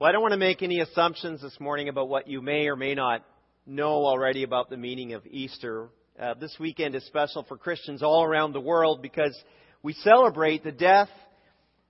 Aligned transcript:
Well, 0.00 0.08
I 0.08 0.12
don't 0.12 0.22
want 0.22 0.30
to 0.30 0.38
make 0.38 0.62
any 0.62 0.78
assumptions 0.78 1.42
this 1.42 1.58
morning 1.58 1.88
about 1.88 2.08
what 2.08 2.28
you 2.28 2.40
may 2.40 2.68
or 2.68 2.76
may 2.76 2.94
not 2.94 3.24
know 3.66 4.06
already 4.06 4.44
about 4.44 4.70
the 4.70 4.76
meaning 4.76 5.14
of 5.14 5.26
Easter. 5.26 5.88
Uh, 6.16 6.34
this 6.34 6.54
weekend 6.60 6.94
is 6.94 7.04
special 7.06 7.42
for 7.48 7.56
Christians 7.56 8.00
all 8.00 8.22
around 8.22 8.52
the 8.52 8.60
world 8.60 9.02
because 9.02 9.36
we 9.82 9.94
celebrate 9.94 10.62
the 10.62 10.70
death 10.70 11.08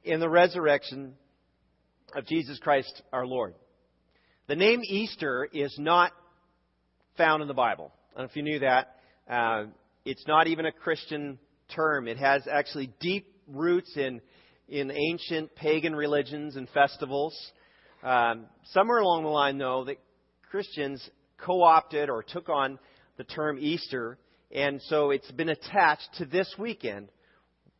and 0.06 0.22
the 0.22 0.29
resurrection 0.30 1.16
of 2.16 2.26
Jesus 2.26 2.58
Christ 2.58 3.03
our 3.13 3.26
Lord. 3.26 3.53
The 4.47 4.56
name 4.56 4.81
Easter 4.85 5.47
is 5.53 5.77
not 5.79 6.13
found 7.19 7.43
in 7.43 7.49
the 7.49 7.53
Bible. 7.53 7.93
Know 8.17 8.25
if 8.25 8.35
you 8.35 8.43
knew 8.43 8.61
that. 8.61 8.97
Uh, 9.29 9.65
it's 10.06 10.27
not 10.27 10.47
even 10.47 10.65
a 10.65 10.72
Christian 10.72 11.38
term. 11.75 12.09
It 12.09 12.17
has 12.17 12.49
actually 12.51 12.90
deep 13.01 13.27
roots 13.47 13.99
in, 13.99 14.22
in 14.67 14.90
ancient 14.90 15.54
pagan 15.56 15.95
religions 15.95 16.56
and 16.56 16.70
festivals. 16.70 17.38
Um, 18.02 18.46
somewhere 18.73 18.98
along 18.98 19.25
the 19.25 19.29
line, 19.29 19.59
though, 19.59 19.84
that 19.84 19.98
Christians 20.51 21.09
co 21.38 21.62
opted 21.62 22.11
or 22.11 22.23
took 22.23 22.48
on 22.48 22.79
the 23.16 23.24
term 23.24 23.59
Easter, 23.61 24.19
and 24.52 24.80
so 24.83 25.11
it's 25.11 25.30
been 25.33 25.48
attached 25.48 26.09
to 26.19 26.24
this 26.24 26.55
weekend 26.59 27.09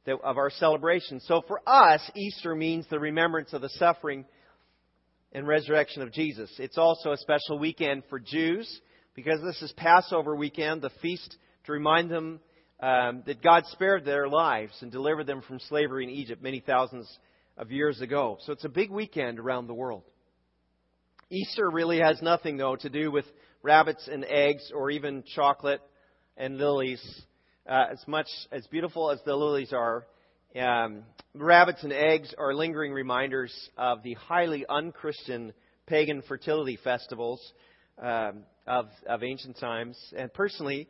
of 0.07 0.39
our 0.39 0.51
celebration. 0.51 1.21
So 1.21 1.43
for 1.47 1.61
us, 1.67 2.01
Easter 2.17 2.55
means 2.55 2.87
the 2.89 2.99
remembrance 2.99 3.53
of 3.53 3.61
the 3.61 3.69
suffering 3.69 4.25
and 5.33 5.47
resurrection 5.47 6.03
of 6.03 6.13
Jesus. 6.13 6.51
It's 6.59 6.79
also 6.79 7.13
a 7.13 7.17
special 7.19 7.59
weekend 7.59 8.03
for 8.09 8.19
Jews 8.19 8.81
because 9.15 9.41
this 9.43 9.61
is 9.63 9.73
Passover 9.73 10.35
weekend, 10.35 10.83
the 10.83 10.91
feast 11.03 11.37
to 11.67 11.73
remind 11.73 12.11
them 12.11 12.41
um, 12.81 13.23
that 13.27 13.43
God 13.43 13.65
spared 13.67 14.05
their 14.05 14.29
lives 14.29 14.73
and 14.81 14.91
delivered 14.91 15.27
them 15.27 15.43
from 15.43 15.61
slavery 15.61 16.05
in 16.05 16.11
Egypt 16.11 16.43
many 16.43 16.61
thousands 16.61 17.07
of 17.59 17.73
years 17.73 18.01
ago. 18.01 18.39
So 18.47 18.53
it's 18.53 18.65
a 18.65 18.69
big 18.69 18.91
weekend 18.91 19.39
around 19.39 19.67
the 19.67 19.75
world. 19.75 20.05
Easter 21.29 21.69
really 21.69 21.99
has 21.99 22.23
nothing, 22.23 22.57
though, 22.57 22.77
to 22.77 22.89
do 22.89 23.11
with 23.11 23.27
rabbits 23.63 24.09
and 24.11 24.25
eggs 24.25 24.73
or 24.75 24.91
even 24.91 25.25
chocolate 25.35 25.83
and 26.37 26.57
lilies. 26.57 27.03
Uh, 27.69 27.87
as 27.93 28.03
much 28.07 28.29
as 28.51 28.67
beautiful 28.69 29.11
as 29.11 29.19
the 29.27 29.37
lilies 29.37 29.75
are, 29.75 30.07
um, 30.59 31.03
rabbits 31.35 31.83
and 31.83 31.93
eggs 31.93 32.33
are 32.39 32.55
lingering 32.55 32.93
reminders 32.93 33.53
of 33.77 34.03
the 34.03 34.15
highly 34.15 34.65
unchristian 34.67 35.53
pagan 35.87 36.23
fertility 36.23 36.79
festivals 36.83 37.41
um, 38.01 38.45
of, 38.67 38.87
of 39.07 39.23
ancient 39.23 39.59
times. 39.59 39.99
And 40.17 40.33
personally, 40.33 40.89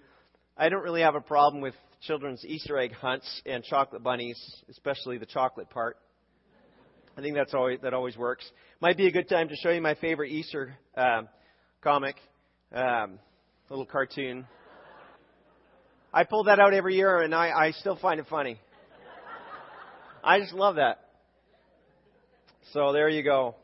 I 0.57 0.69
don't 0.69 0.85
really 0.85 1.03
have 1.03 1.17
a 1.17 1.21
problem 1.21 1.63
with 1.63 1.75
children's 2.03 2.45
Easter 2.45 2.79
egg 2.79 2.93
hunts 2.93 3.43
and 3.45 3.65
chocolate 3.65 4.05
bunnies, 4.05 4.39
especially 4.71 5.19
the 5.19 5.27
chocolate 5.27 5.71
part. 5.71 5.97
I 7.19 7.21
think 7.21 7.35
that's 7.35 7.53
always, 7.53 7.81
that 7.83 7.95
always 7.95 8.17
works. 8.17 8.49
Might 8.81 8.97
be 8.97 9.09
a 9.09 9.11
good 9.11 9.29
time 9.29 9.49
to 9.49 9.57
show 9.57 9.71
you 9.71 9.81
my 9.83 9.97
favorite 9.97 10.31
Easter 10.31 10.79
uh, 10.97 11.23
comic, 11.83 12.15
um, 12.73 13.19
little 13.69 13.87
cartoon. 13.87 14.47
I 16.15 16.23
pull 16.23 16.45
that 16.45 16.61
out 16.61 16.75
every 16.75 16.95
year, 16.95 17.23
and 17.23 17.35
I, 17.35 17.51
I 17.51 17.71
still 17.73 17.97
find 17.97 18.21
it 18.21 18.27
funny. 18.31 18.61
I 20.23 20.39
just 20.39 20.53
love 20.53 20.77
that. 20.77 21.01
So 22.73 22.93
there 22.93 23.09
you 23.09 23.25
go. 23.25 23.57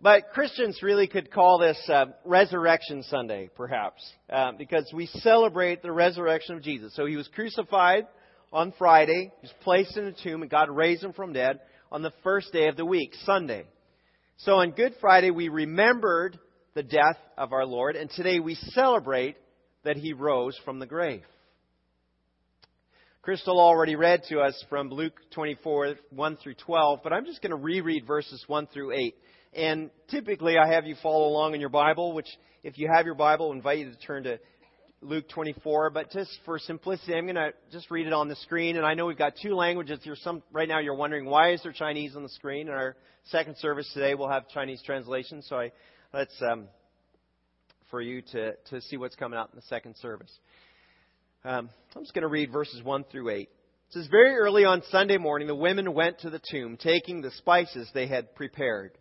But 0.00 0.30
Christians 0.32 0.78
really 0.80 1.08
could 1.08 1.32
call 1.32 1.58
this 1.58 1.82
uh, 1.92 2.06
Resurrection 2.24 3.02
Sunday, 3.10 3.50
perhaps, 3.56 4.08
uh, 4.30 4.52
because 4.56 4.88
we 4.94 5.06
celebrate 5.06 5.82
the 5.82 5.90
resurrection 5.90 6.54
of 6.54 6.62
Jesus. 6.62 6.94
So 6.94 7.06
he 7.06 7.16
was 7.16 7.28
crucified 7.34 8.06
on 8.52 8.72
Friday, 8.78 9.32
he 9.40 9.46
was 9.48 9.54
placed 9.62 9.96
in 9.96 10.04
a 10.04 10.12
tomb, 10.12 10.42
and 10.42 10.50
God 10.50 10.70
raised 10.70 11.02
him 11.02 11.12
from 11.12 11.32
dead 11.32 11.58
on 11.90 12.02
the 12.02 12.12
first 12.22 12.52
day 12.52 12.68
of 12.68 12.76
the 12.76 12.84
week, 12.84 13.14
Sunday. 13.24 13.64
So 14.38 14.56
on 14.56 14.72
Good 14.72 14.94
Friday, 15.00 15.30
we 15.30 15.48
remembered 15.48 16.38
the 16.74 16.82
death 16.82 17.16
of 17.36 17.52
our 17.52 17.64
Lord, 17.64 17.96
and 17.96 18.10
today 18.10 18.38
we 18.40 18.54
celebrate 18.54 19.36
that 19.84 19.96
he 19.96 20.12
rose 20.12 20.58
from 20.64 20.78
the 20.78 20.86
grave. 20.86 21.24
Crystal 23.22 23.58
already 23.58 23.96
read 23.96 24.22
to 24.28 24.40
us 24.40 24.64
from 24.68 24.90
Luke 24.90 25.18
24, 25.32 25.94
1 26.10 26.36
through 26.36 26.54
12, 26.54 27.00
but 27.02 27.12
I'm 27.12 27.24
just 27.24 27.42
going 27.42 27.50
to 27.50 27.56
reread 27.56 28.06
verses 28.06 28.42
1 28.46 28.68
through 28.68 28.92
8. 28.92 29.14
And 29.54 29.90
typically 30.08 30.56
I 30.56 30.72
have 30.72 30.86
you 30.86 30.94
follow 31.02 31.26
along 31.26 31.54
in 31.54 31.60
your 31.60 31.68
Bible, 31.70 32.12
which 32.12 32.28
if 32.62 32.78
you 32.78 32.88
have 32.94 33.06
your 33.06 33.14
Bible, 33.14 33.50
I 33.50 33.56
invite 33.56 33.78
you 33.78 33.90
to 33.90 33.98
turn 33.98 34.22
to 34.24 34.38
Luke 35.00 35.28
24. 35.28 35.90
But 35.90 36.10
just 36.10 36.30
for 36.44 36.58
simplicity, 36.58 37.14
I'm 37.14 37.24
going 37.24 37.36
to 37.36 37.52
just 37.70 37.90
read 37.90 38.06
it 38.06 38.12
on 38.12 38.28
the 38.28 38.36
screen. 38.36 38.76
And 38.76 38.84
I 38.84 38.94
know 38.94 39.06
we've 39.06 39.18
got 39.18 39.34
two 39.40 39.54
languages. 39.54 40.00
You're 40.02 40.16
some, 40.16 40.42
right 40.52 40.68
now 40.68 40.78
you're 40.80 40.94
wondering, 40.94 41.26
why 41.26 41.52
is 41.52 41.62
there 41.62 41.72
Chinese 41.72 42.16
on 42.16 42.22
the 42.22 42.28
screen? 42.30 42.68
In 42.68 42.74
our 42.74 42.96
second 43.26 43.56
service 43.58 43.90
today, 43.94 44.14
we'll 44.14 44.28
have 44.28 44.48
Chinese 44.48 44.82
translation. 44.84 45.42
So 45.42 45.56
I, 45.56 45.72
let's, 46.12 46.34
um, 46.42 46.68
for 47.90 48.00
you 48.00 48.22
to, 48.32 48.52
to 48.70 48.80
see 48.82 48.96
what's 48.96 49.16
coming 49.16 49.38
out 49.38 49.50
in 49.52 49.56
the 49.56 49.66
second 49.68 49.96
service. 49.96 50.32
Um, 51.44 51.70
I'm 51.94 52.02
just 52.02 52.14
going 52.14 52.22
to 52.22 52.28
read 52.28 52.52
verses 52.52 52.82
1 52.82 53.04
through 53.10 53.30
8. 53.30 53.40
It 53.40 53.48
says, 53.90 54.08
Very 54.10 54.34
early 54.36 54.64
on 54.64 54.82
Sunday 54.90 55.16
morning, 55.16 55.48
the 55.48 55.54
women 55.54 55.94
went 55.94 56.20
to 56.20 56.30
the 56.30 56.40
tomb, 56.50 56.76
taking 56.76 57.22
the 57.22 57.30
spices 57.30 57.88
they 57.94 58.06
had 58.06 58.34
prepared. 58.34 58.92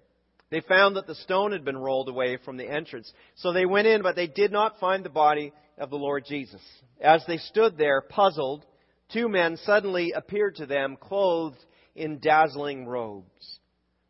They 0.49 0.61
found 0.61 0.95
that 0.95 1.07
the 1.07 1.15
stone 1.15 1.51
had 1.51 1.65
been 1.65 1.77
rolled 1.77 2.07
away 2.07 2.37
from 2.37 2.57
the 2.57 2.69
entrance. 2.69 3.11
So 3.35 3.51
they 3.51 3.65
went 3.65 3.87
in, 3.87 4.01
but 4.01 4.15
they 4.15 4.27
did 4.27 4.51
not 4.51 4.79
find 4.79 5.03
the 5.03 5.09
body 5.09 5.51
of 5.77 5.89
the 5.89 5.97
Lord 5.97 6.25
Jesus. 6.25 6.61
As 7.01 7.23
they 7.27 7.37
stood 7.37 7.77
there, 7.77 8.01
puzzled, 8.01 8.65
two 9.11 9.27
men 9.27 9.57
suddenly 9.57 10.13
appeared 10.13 10.55
to 10.55 10.65
them, 10.65 10.97
clothed 10.99 11.63
in 11.95 12.19
dazzling 12.19 12.85
robes. 12.85 13.59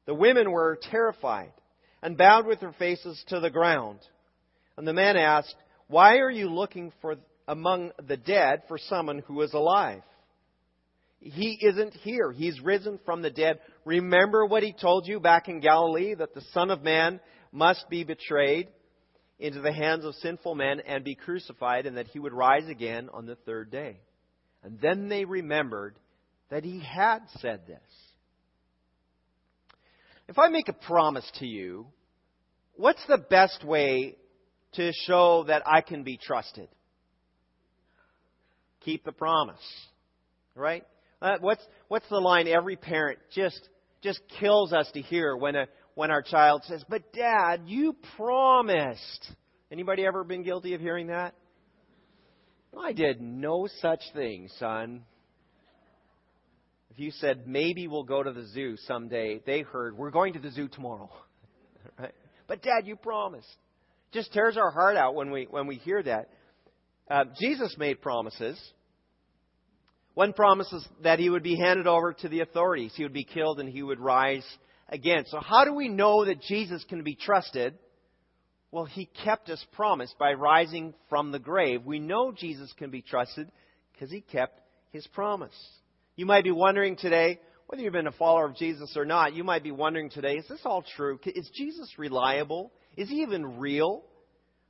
The 0.06 0.14
women 0.14 0.52
were 0.52 0.80
terrified 0.92 1.54
and 2.04 2.18
bowed 2.18 2.46
with 2.46 2.60
their 2.60 2.74
faces 2.74 3.22
to 3.30 3.40
the 3.40 3.50
ground. 3.50 4.00
And 4.78 4.88
the 4.88 4.94
men 4.94 5.18
asked, 5.18 5.56
Why 5.88 6.18
are 6.18 6.30
you 6.30 6.50
looking 6.50 6.94
for 7.02 7.16
among 7.48 7.92
the 8.08 8.18
dead 8.18 8.64
for 8.68 8.78
someone 8.78 9.20
who 9.26 9.42
is 9.42 9.54
alive? 9.54 10.04
He 11.20 11.58
isn't 11.62 11.94
here. 11.96 12.32
He's 12.32 12.62
risen 12.62 13.00
from 13.04 13.22
the 13.22 13.32
dead. 13.32 13.60
Remember 13.88 14.46
what 14.46 14.64
he 14.64 14.74
told 14.74 15.08
you 15.08 15.22
back 15.22 15.48
in 15.48 15.62
Galilee 15.62 16.14
that 16.14 16.34
the 16.34 16.44
Son 16.54 16.72
of 16.72 16.84
Man 16.84 17.22
must 17.54 17.90
be 17.90 18.04
betrayed 18.04 18.68
into 19.40 19.62
the 19.62 19.72
hands 19.72 20.04
of 20.04 20.14
sinful 20.16 20.56
men 20.56 20.82
and 20.82 21.06
be 21.06 21.16
crucified, 21.16 21.86
and 21.86 21.96
that 21.96 22.08
he 22.08 22.20
would 22.20 22.34
rise 22.34 22.68
again 22.68 23.08
on 23.14 23.26
the 23.26 23.38
third 23.38 23.72
day. 23.72 24.02
And 24.62 24.78
then 24.82 25.08
they 25.08 25.24
remembered 25.24 25.96
that 26.50 26.66
he 26.66 26.82
had 26.82 27.20
said 27.38 27.62
this. 27.66 27.80
If 30.28 30.38
I 30.38 30.50
make 30.50 30.68
a 30.68 30.74
promise 30.74 31.30
to 31.36 31.48
you, 31.48 31.88
what's 32.76 33.06
the 33.08 33.18
best 33.18 33.64
way 33.64 34.18
to 34.74 34.92
show 35.06 35.46
that 35.46 35.64
I 35.66 35.80
can 35.80 36.04
be 36.04 36.18
trusted? 36.22 36.68
Keep 38.82 39.06
the 39.06 39.14
promise. 39.14 39.56
Right? 40.56 40.86
Uh, 41.22 41.38
what's 41.40 41.66
what's 41.88 42.10
the 42.10 42.20
line 42.20 42.50
every 42.50 42.76
parent 42.76 43.20
just 43.34 43.70
just 44.02 44.22
kills 44.40 44.74
us 44.74 44.90
to 44.94 45.02
hear 45.02 45.36
when 45.36 45.56
a 45.56 45.68
when 45.96 46.12
our 46.12 46.22
child 46.22 46.64
says, 46.66 46.84
"But 46.88 47.12
Dad, 47.14 47.64
you 47.66 47.96
promised." 48.16 49.32
Anybody 49.72 50.06
ever 50.06 50.24
been 50.24 50.44
guilty 50.44 50.74
of 50.76 50.82
hearing 50.82 51.08
that? 51.08 51.36
I 52.78 52.94
did 52.94 53.22
no 53.22 53.68
such 53.82 54.02
thing, 54.14 54.50
son. 54.60 55.04
If 56.92 57.00
you 57.00 57.12
said 57.12 57.48
maybe 57.48 57.88
we'll 57.88 58.04
go 58.04 58.24
to 58.24 58.32
the 58.32 58.46
zoo 58.48 58.76
someday, 58.88 59.42
they 59.46 59.62
heard 59.62 59.98
we're 59.98 60.12
going 60.12 60.34
to 60.34 60.40
the 60.40 60.52
zoo 60.52 60.68
tomorrow. 60.68 61.10
right? 62.00 62.14
But 62.48 62.62
Dad, 62.62 62.86
you 62.86 62.96
promised. 62.96 63.48
Just 64.12 64.32
tears 64.32 64.58
our 64.58 64.72
heart 64.72 64.96
out 64.96 65.16
when 65.16 65.32
we 65.32 65.48
when 65.50 65.68
we 65.68 65.76
hear 65.76 66.02
that. 66.04 66.30
Uh, 67.10 67.26
Jesus 67.40 67.76
made 67.78 68.02
promises. 68.02 68.60
One 70.18 70.34
promises 70.34 70.84
that 71.04 71.20
he 71.20 71.30
would 71.30 71.44
be 71.44 71.58
handed 71.58 71.86
over 71.86 72.12
to 72.12 72.28
the 72.28 72.40
authorities. 72.40 72.92
He 72.96 73.04
would 73.04 73.14
be 73.14 73.24
killed 73.24 73.60
and 73.60 73.70
he 73.70 73.84
would 73.84 74.00
rise 74.00 74.44
again. 74.90 75.26
So 75.28 75.40
how 75.40 75.64
do 75.64 75.76
we 75.76 75.90
know 75.90 76.26
that 76.26 76.42
Jesus 76.42 76.84
can 76.90 77.04
be 77.04 77.14
trusted? 77.14 77.76
Well, 78.72 78.86
he 78.86 79.08
kept 79.24 79.48
his 79.48 79.64
promise 79.74 80.12
by 80.18 80.34
rising 80.34 80.96
from 81.08 81.32
the 81.32 81.38
grave. 81.38 81.86
We 81.86 82.00
know 82.00 82.32
Jesus 82.32 82.74
can 82.80 82.90
be 82.90 83.04
trusted 83.04 83.52
because 83.94 84.10
he 84.10 84.22
kept 84.22 84.60
his 84.92 85.06
promise. 85.06 85.54
You 86.16 86.26
might 86.26 86.44
be 86.44 86.50
wondering 86.50 86.96
today, 86.96 87.40
whether 87.68 87.84
you've 87.84 87.94
been 87.94 88.08
a 88.08 88.12
follower 88.12 88.48
of 88.48 88.56
Jesus 88.56 88.98
or 88.98 89.06
not, 89.06 89.36
you 89.36 89.44
might 89.44 89.62
be 89.62 89.70
wondering 89.70 90.10
today, 90.10 90.38
is 90.38 90.48
this 90.48 90.62
all 90.66 90.84
true? 90.96 91.20
Is 91.28 91.48
Jesus 91.54 91.94
reliable? 92.00 92.72
Is 92.96 93.08
he 93.08 93.18
even 93.18 93.60
real? 93.60 94.04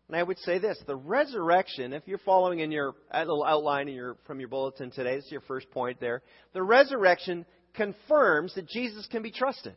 And 0.07 0.15
I 0.15 0.23
would 0.23 0.39
say 0.39 0.57
this 0.57 0.77
the 0.87 0.95
resurrection, 0.95 1.93
if 1.93 2.03
you're 2.05 2.17
following 2.19 2.59
in 2.59 2.71
your 2.71 2.95
little 3.13 3.43
outline 3.43 3.89
in 3.89 3.95
your, 3.95 4.17
from 4.25 4.39
your 4.39 4.49
bulletin 4.49 4.91
today, 4.91 5.15
this 5.15 5.25
is 5.25 5.31
your 5.31 5.41
first 5.41 5.69
point 5.71 5.99
there. 5.99 6.21
The 6.53 6.63
resurrection 6.63 7.45
confirms 7.73 8.55
that 8.55 8.67
Jesus 8.67 9.05
can 9.07 9.21
be 9.21 9.31
trusted. 9.31 9.75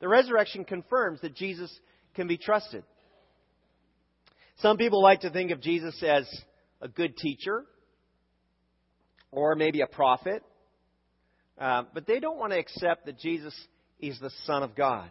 The 0.00 0.08
resurrection 0.08 0.64
confirms 0.64 1.20
that 1.22 1.34
Jesus 1.34 1.72
can 2.14 2.28
be 2.28 2.36
trusted. 2.36 2.84
Some 4.58 4.76
people 4.76 5.02
like 5.02 5.20
to 5.20 5.30
think 5.30 5.50
of 5.50 5.60
Jesus 5.60 6.00
as 6.02 6.28
a 6.80 6.88
good 6.88 7.16
teacher 7.16 7.64
or 9.30 9.56
maybe 9.56 9.80
a 9.80 9.86
prophet, 9.86 10.42
uh, 11.58 11.84
but 11.92 12.06
they 12.06 12.20
don't 12.20 12.38
want 12.38 12.52
to 12.52 12.58
accept 12.58 13.06
that 13.06 13.18
Jesus 13.18 13.54
is 13.98 14.18
the 14.20 14.30
Son 14.44 14.62
of 14.62 14.76
God. 14.76 15.10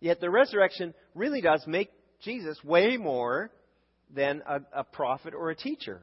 Yet 0.00 0.20
the 0.20 0.30
resurrection 0.30 0.94
really 1.14 1.40
does 1.40 1.64
make 1.66 1.90
Jesus 2.24 2.62
way 2.64 2.96
more 2.96 3.50
than 4.14 4.42
a, 4.46 4.80
a 4.80 4.84
prophet 4.84 5.34
or 5.34 5.50
a 5.50 5.56
teacher. 5.56 6.00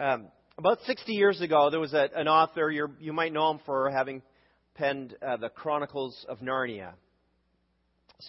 Um, 0.00 0.28
about 0.58 0.78
60 0.86 1.12
years 1.12 1.40
ago, 1.40 1.70
there 1.70 1.80
was 1.80 1.94
a, 1.94 2.08
an 2.14 2.28
author, 2.28 2.70
you 2.70 3.12
might 3.12 3.32
know 3.32 3.50
him 3.50 3.60
for 3.64 3.90
having 3.90 4.22
penned 4.74 5.14
uh, 5.26 5.36
the 5.36 5.48
Chronicles 5.48 6.24
of 6.28 6.40
Narnia. 6.40 6.92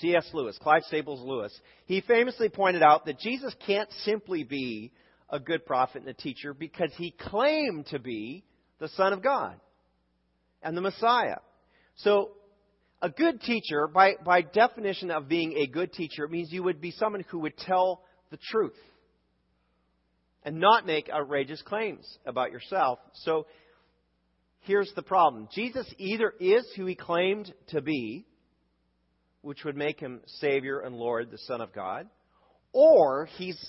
C.S. 0.01 0.27
Lewis, 0.33 0.57
Clive 0.61 0.83
Staples 0.87 1.21
Lewis. 1.21 1.53
He 1.85 2.01
famously 2.01 2.49
pointed 2.49 2.81
out 2.81 3.05
that 3.05 3.19
Jesus 3.19 3.55
can't 3.65 3.91
simply 4.03 4.43
be 4.43 4.91
a 5.29 5.39
good 5.39 5.65
prophet 5.65 6.01
and 6.01 6.09
a 6.09 6.13
teacher 6.13 6.53
because 6.53 6.91
he 6.97 7.11
claimed 7.11 7.85
to 7.87 7.99
be 7.99 8.43
the 8.79 8.87
Son 8.89 9.13
of 9.13 9.21
God 9.21 9.55
and 10.61 10.75
the 10.75 10.81
Messiah. 10.81 11.37
So, 11.97 12.31
a 13.03 13.09
good 13.09 13.41
teacher, 13.41 13.87
by, 13.87 14.13
by 14.23 14.41
definition 14.41 15.11
of 15.11 15.27
being 15.27 15.57
a 15.57 15.67
good 15.67 15.91
teacher, 15.91 16.23
it 16.23 16.31
means 16.31 16.53
you 16.53 16.63
would 16.63 16.79
be 16.79 16.91
someone 16.91 17.25
who 17.29 17.39
would 17.39 17.57
tell 17.57 18.01
the 18.31 18.37
truth 18.37 18.77
and 20.43 20.57
not 20.57 20.85
make 20.85 21.09
outrageous 21.09 21.61
claims 21.63 22.07
about 22.25 22.51
yourself. 22.51 22.99
So, 23.25 23.45
here's 24.61 24.91
the 24.95 25.03
problem 25.03 25.49
Jesus 25.53 25.85
either 25.97 26.33
is 26.39 26.65
who 26.77 26.85
he 26.85 26.95
claimed 26.95 27.53
to 27.67 27.81
be, 27.81 28.25
which 29.41 29.65
would 29.65 29.75
make 29.75 29.99
him 29.99 30.21
Savior 30.39 30.79
and 30.79 30.95
Lord, 30.95 31.29
the 31.29 31.37
Son 31.39 31.59
of 31.59 31.73
God, 31.73 32.07
or 32.71 33.25
he's, 33.37 33.59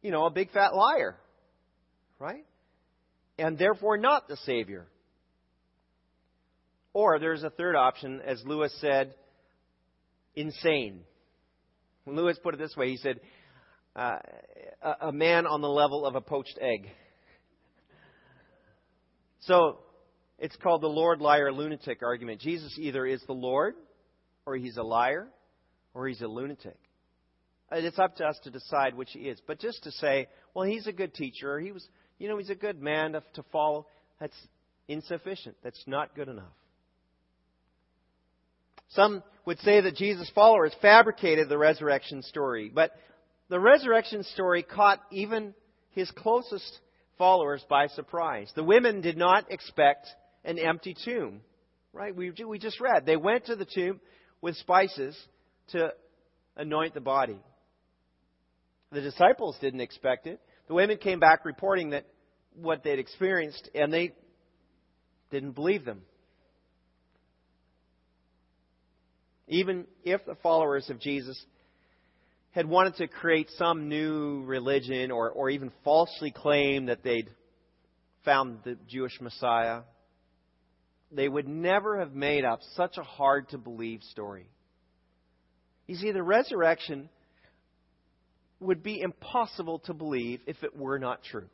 you 0.00 0.10
know, 0.10 0.24
a 0.24 0.30
big 0.30 0.50
fat 0.50 0.74
liar, 0.74 1.16
right? 2.18 2.46
And 3.38 3.58
therefore 3.58 3.98
not 3.98 4.28
the 4.28 4.38
Savior. 4.38 4.86
Or 6.96 7.18
there's 7.18 7.42
a 7.42 7.50
third 7.50 7.76
option, 7.76 8.22
as 8.24 8.42
Lewis 8.46 8.74
said, 8.80 9.14
insane. 10.34 11.00
Lewis 12.06 12.38
put 12.42 12.54
it 12.54 12.56
this 12.56 12.74
way, 12.74 12.88
he 12.88 12.96
said, 12.96 13.20
uh, 13.94 14.16
a, 14.80 15.08
a 15.08 15.12
man 15.12 15.46
on 15.46 15.60
the 15.60 15.68
level 15.68 16.06
of 16.06 16.14
a 16.14 16.22
poached 16.22 16.58
egg. 16.58 16.88
So, 19.40 19.80
it's 20.38 20.56
called 20.56 20.80
the 20.80 20.88
Lord, 20.88 21.20
liar, 21.20 21.52
lunatic 21.52 22.02
argument. 22.02 22.40
Jesus 22.40 22.74
either 22.78 23.04
is 23.04 23.22
the 23.26 23.34
Lord 23.34 23.74
or 24.46 24.56
he's 24.56 24.78
a 24.78 24.82
liar, 24.82 25.28
or 25.92 26.08
he's 26.08 26.22
a 26.22 26.26
lunatic. 26.26 26.78
It's 27.72 27.98
up 27.98 28.16
to 28.16 28.24
us 28.24 28.38
to 28.44 28.50
decide 28.50 28.94
which 28.94 29.10
he 29.12 29.28
is. 29.28 29.38
But 29.46 29.60
just 29.60 29.82
to 29.82 29.90
say, 29.92 30.28
well, 30.54 30.64
he's 30.64 30.86
a 30.86 30.92
good 30.92 31.12
teacher, 31.12 31.56
or 31.56 31.60
he 31.60 31.72
was, 31.72 31.86
you 32.18 32.30
know, 32.30 32.38
he's 32.38 32.48
a 32.48 32.54
good 32.54 32.80
man 32.80 33.12
to, 33.12 33.22
to 33.34 33.42
follow, 33.52 33.86
that's 34.18 34.36
insufficient. 34.88 35.56
That's 35.62 35.84
not 35.86 36.14
good 36.14 36.28
enough. 36.28 36.54
Some 38.90 39.22
would 39.44 39.58
say 39.60 39.80
that 39.80 39.96
Jesus' 39.96 40.30
followers 40.34 40.74
fabricated 40.80 41.48
the 41.48 41.58
resurrection 41.58 42.22
story, 42.22 42.70
but 42.72 42.92
the 43.48 43.60
resurrection 43.60 44.22
story 44.24 44.62
caught 44.62 45.00
even 45.10 45.54
his 45.90 46.10
closest 46.10 46.80
followers 47.16 47.64
by 47.68 47.86
surprise. 47.88 48.50
The 48.54 48.64
women 48.64 49.00
did 49.00 49.16
not 49.16 49.50
expect 49.50 50.06
an 50.44 50.58
empty 50.58 50.94
tomb, 51.04 51.40
right? 51.92 52.14
We, 52.14 52.32
we 52.46 52.58
just 52.58 52.80
read. 52.80 53.06
They 53.06 53.16
went 53.16 53.46
to 53.46 53.56
the 53.56 53.66
tomb 53.66 54.00
with 54.40 54.56
spices 54.56 55.16
to 55.68 55.92
anoint 56.56 56.94
the 56.94 57.00
body. 57.00 57.38
The 58.92 59.00
disciples 59.00 59.56
didn't 59.60 59.80
expect 59.80 60.26
it. 60.26 60.40
The 60.68 60.74
women 60.74 60.98
came 60.98 61.20
back 61.20 61.44
reporting 61.44 61.90
that 61.90 62.06
what 62.54 62.82
they'd 62.82 62.98
experienced, 62.98 63.68
and 63.74 63.92
they 63.92 64.12
didn't 65.30 65.52
believe 65.52 65.84
them. 65.84 66.02
Even 69.48 69.86
if 70.04 70.24
the 70.26 70.34
followers 70.36 70.90
of 70.90 71.00
Jesus 71.00 71.40
had 72.50 72.66
wanted 72.66 72.96
to 72.96 73.06
create 73.06 73.50
some 73.58 73.88
new 73.88 74.42
religion 74.44 75.10
or, 75.10 75.30
or 75.30 75.50
even 75.50 75.70
falsely 75.84 76.30
claim 76.30 76.86
that 76.86 77.02
they'd 77.02 77.28
found 78.24 78.58
the 78.64 78.76
Jewish 78.88 79.20
Messiah, 79.20 79.82
they 81.12 81.28
would 81.28 81.46
never 81.46 82.00
have 82.00 82.14
made 82.14 82.44
up 82.44 82.60
such 82.74 82.96
a 82.98 83.02
hard 83.02 83.48
to 83.50 83.58
believe 83.58 84.02
story. 84.10 84.48
You 85.86 85.96
see, 85.96 86.10
the 86.10 86.22
resurrection 86.22 87.08
would 88.58 88.82
be 88.82 89.00
impossible 89.00 89.80
to 89.80 89.94
believe 89.94 90.40
if 90.46 90.62
it 90.62 90.76
were 90.76 90.98
not 90.98 91.22
true. 91.22 91.48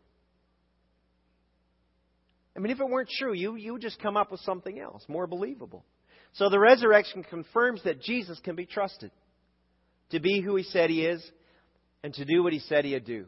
I 2.57 2.61
mean, 2.61 2.71
if 2.71 2.81
it 2.81 2.89
weren't 2.89 3.11
true, 3.19 3.35
you, 3.35 3.57
you 3.57 3.73
would 3.73 3.83
just 3.83 4.01
come 4.01 4.17
up 4.17 4.31
with 4.31 4.41
something 4.41 4.79
else, 4.79 5.03
more 5.09 5.27
believable. 5.27 5.85
So 6.35 6.49
the 6.49 6.59
resurrection 6.59 7.25
confirms 7.25 7.83
that 7.85 8.01
Jesus 8.01 8.41
can 8.41 8.57
be 8.57 8.67
trusted 8.67 9.11
to 10.11 10.21
be 10.21 10.41
who 10.41 10.57
he 10.57 10.63
said 10.63 10.91
he 10.91 11.05
is 11.05 11.23
and 12.03 12.15
to 12.15 12.25
do 12.25 12.43
what 12.43 12.53
he 12.53 12.59
said 12.61 12.85
he'd 12.85 13.05
do. 13.05 13.27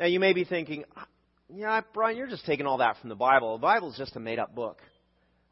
Now, 0.00 0.06
you 0.06 0.20
may 0.20 0.32
be 0.32 0.44
thinking, 0.44 0.84
yeah, 1.52 1.80
Brian, 1.94 2.16
you're 2.16 2.28
just 2.28 2.46
taking 2.46 2.66
all 2.66 2.78
that 2.78 2.96
from 3.00 3.08
the 3.08 3.16
Bible. 3.16 3.56
The 3.56 3.62
Bible 3.62 3.90
is 3.90 3.98
just 3.98 4.14
a 4.16 4.20
made 4.20 4.38
up 4.38 4.54
book. 4.54 4.78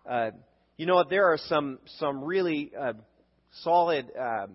Uh, 0.08 0.30
you 0.76 0.86
know 0.86 0.94
what? 0.94 1.10
There 1.10 1.32
are 1.32 1.38
some 1.38 1.78
some 1.98 2.22
really 2.22 2.70
uh, 2.78 2.92
solid 3.62 4.06
um, 4.18 4.52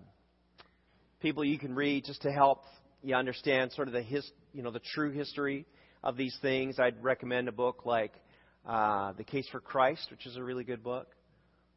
people 1.20 1.44
you 1.44 1.58
can 1.58 1.74
read 1.74 2.06
just 2.06 2.22
to 2.22 2.32
help 2.32 2.64
you 3.02 3.16
understand 3.16 3.72
sort 3.74 3.88
of 3.88 3.94
the 3.94 4.02
his, 4.02 4.30
you 4.54 4.62
know 4.62 4.72
the 4.72 4.82
true 4.94 5.12
history 5.12 5.66
of 6.04 6.16
these 6.16 6.38
things. 6.42 6.80
I'd 6.80 7.04
recommend 7.04 7.50
a 7.50 7.52
book 7.52 7.86
like 7.86 8.14
uh, 8.66 9.14
The 9.14 9.24
Case 9.24 9.48
for 9.52 9.60
Christ, 9.60 10.08
which 10.12 10.26
is 10.26 10.38
a 10.38 10.44
really 10.44 10.64
good 10.64 10.84
book. 10.84 11.08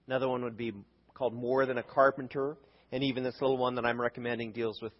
Another 0.06 0.28
one 0.28 0.42
would 0.44 0.56
be 0.56 0.72
called 1.14 1.34
More 1.34 1.64
Than 1.66 1.78
a 1.78 1.82
Carpenter, 1.82 2.56
and 2.92 3.02
even 3.02 3.24
this 3.24 3.34
little 3.40 3.56
one 3.56 3.76
that 3.76 3.86
I'm 3.86 4.00
recommending 4.00 4.52
deals 4.52 4.80
with 4.82 4.92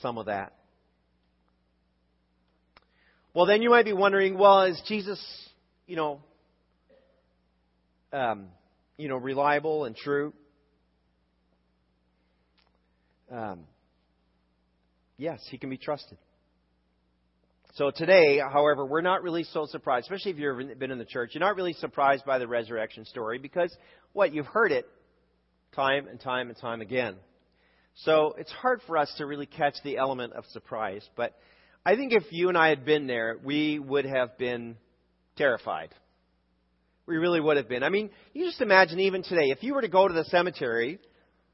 some 0.00 0.18
of 0.18 0.26
that. 0.26 0.52
Well, 3.32 3.46
then 3.46 3.62
you 3.62 3.70
might 3.70 3.84
be 3.84 3.92
wondering, 3.92 4.36
well, 4.36 4.62
is 4.64 4.80
Jesus, 4.88 5.20
you 5.86 5.96
know, 5.96 6.20
um, 8.12 8.48
you 8.96 9.08
know, 9.08 9.16
reliable 9.16 9.84
and 9.84 9.96
true? 9.96 10.32
Um, 13.30 13.60
yes, 15.16 15.40
he 15.48 15.58
can 15.58 15.70
be 15.70 15.78
trusted. 15.78 16.18
So 17.74 17.92
today, 17.92 18.38
however, 18.38 18.84
we're 18.84 19.00
not 19.00 19.22
really 19.22 19.44
so 19.44 19.66
surprised, 19.66 20.06
especially 20.06 20.32
if 20.32 20.38
you've 20.38 20.78
been 20.78 20.90
in 20.90 20.98
the 20.98 21.04
church. 21.04 21.30
You're 21.34 21.40
not 21.40 21.54
really 21.54 21.72
surprised 21.74 22.24
by 22.24 22.38
the 22.38 22.48
resurrection 22.48 23.04
story 23.04 23.38
because 23.38 23.74
what 24.12 24.34
you've 24.34 24.46
heard 24.46 24.72
it 24.72 24.86
time 25.72 26.08
and 26.08 26.18
time 26.20 26.48
and 26.48 26.58
time 26.58 26.80
again. 26.80 27.14
So 27.94 28.34
it's 28.38 28.50
hard 28.50 28.80
for 28.86 28.96
us 28.96 29.12
to 29.18 29.26
really 29.26 29.46
catch 29.46 29.74
the 29.84 29.98
element 29.98 30.32
of 30.32 30.44
surprise. 30.46 31.08
But 31.16 31.36
I 31.86 31.94
think 31.94 32.12
if 32.12 32.24
you 32.30 32.48
and 32.48 32.58
I 32.58 32.70
had 32.70 32.84
been 32.84 33.06
there, 33.06 33.36
we 33.42 33.78
would 33.78 34.04
have 34.04 34.36
been 34.36 34.76
terrified. 35.36 35.90
We 37.06 37.18
really 37.18 37.40
would 37.40 37.56
have 37.56 37.68
been. 37.68 37.84
I 37.84 37.88
mean, 37.88 38.10
you 38.32 38.46
just 38.46 38.60
imagine 38.60 38.98
even 39.00 39.22
today, 39.22 39.50
if 39.50 39.62
you 39.62 39.74
were 39.74 39.82
to 39.82 39.88
go 39.88 40.08
to 40.08 40.14
the 40.14 40.24
cemetery 40.24 40.98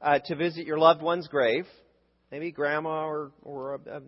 uh, 0.01 0.19
to 0.25 0.35
visit 0.35 0.65
your 0.65 0.79
loved 0.79 1.01
one's 1.03 1.27
grave, 1.27 1.67
maybe 2.31 2.51
grandma 2.51 3.05
or, 3.05 3.31
or 3.43 3.75
a, 3.75 3.97
a 3.97 4.01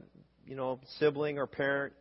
you 0.49 0.55
know 0.55 0.79
sibling 0.97 1.37
or 1.37 1.47
parent, 1.47 1.93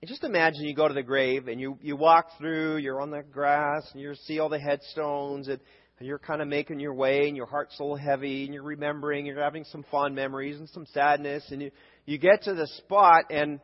and 0.00 0.08
just 0.08 0.24
imagine 0.24 0.62
you 0.62 0.74
go 0.74 0.88
to 0.88 0.94
the 0.94 1.02
grave 1.02 1.48
and 1.48 1.60
you, 1.60 1.76
you 1.82 1.96
walk 1.96 2.26
through, 2.38 2.78
you're 2.78 3.00
on 3.00 3.10
the 3.10 3.22
grass, 3.22 3.88
and 3.92 4.00
you 4.00 4.14
see 4.26 4.38
all 4.38 4.48
the 4.48 4.58
headstones, 4.58 5.48
and, 5.48 5.60
and 5.98 6.08
you're 6.08 6.18
kind 6.18 6.40
of 6.40 6.48
making 6.48 6.80
your 6.80 6.94
way, 6.94 7.28
and 7.28 7.36
your 7.36 7.46
heart's 7.46 7.78
a 7.78 7.82
little 7.82 7.96
heavy, 7.96 8.44
and 8.44 8.54
you're 8.54 8.62
remembering, 8.62 9.26
you're 9.26 9.42
having 9.42 9.64
some 9.64 9.84
fond 9.90 10.14
memories 10.14 10.58
and 10.58 10.68
some 10.70 10.86
sadness, 10.86 11.44
and 11.50 11.62
you, 11.62 11.70
you 12.06 12.18
get 12.18 12.42
to 12.44 12.54
the 12.54 12.66
spot, 12.78 13.26
and 13.30 13.60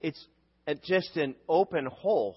it's 0.00 0.24
just 0.84 1.16
an 1.16 1.34
open 1.48 1.86
hole. 1.86 2.36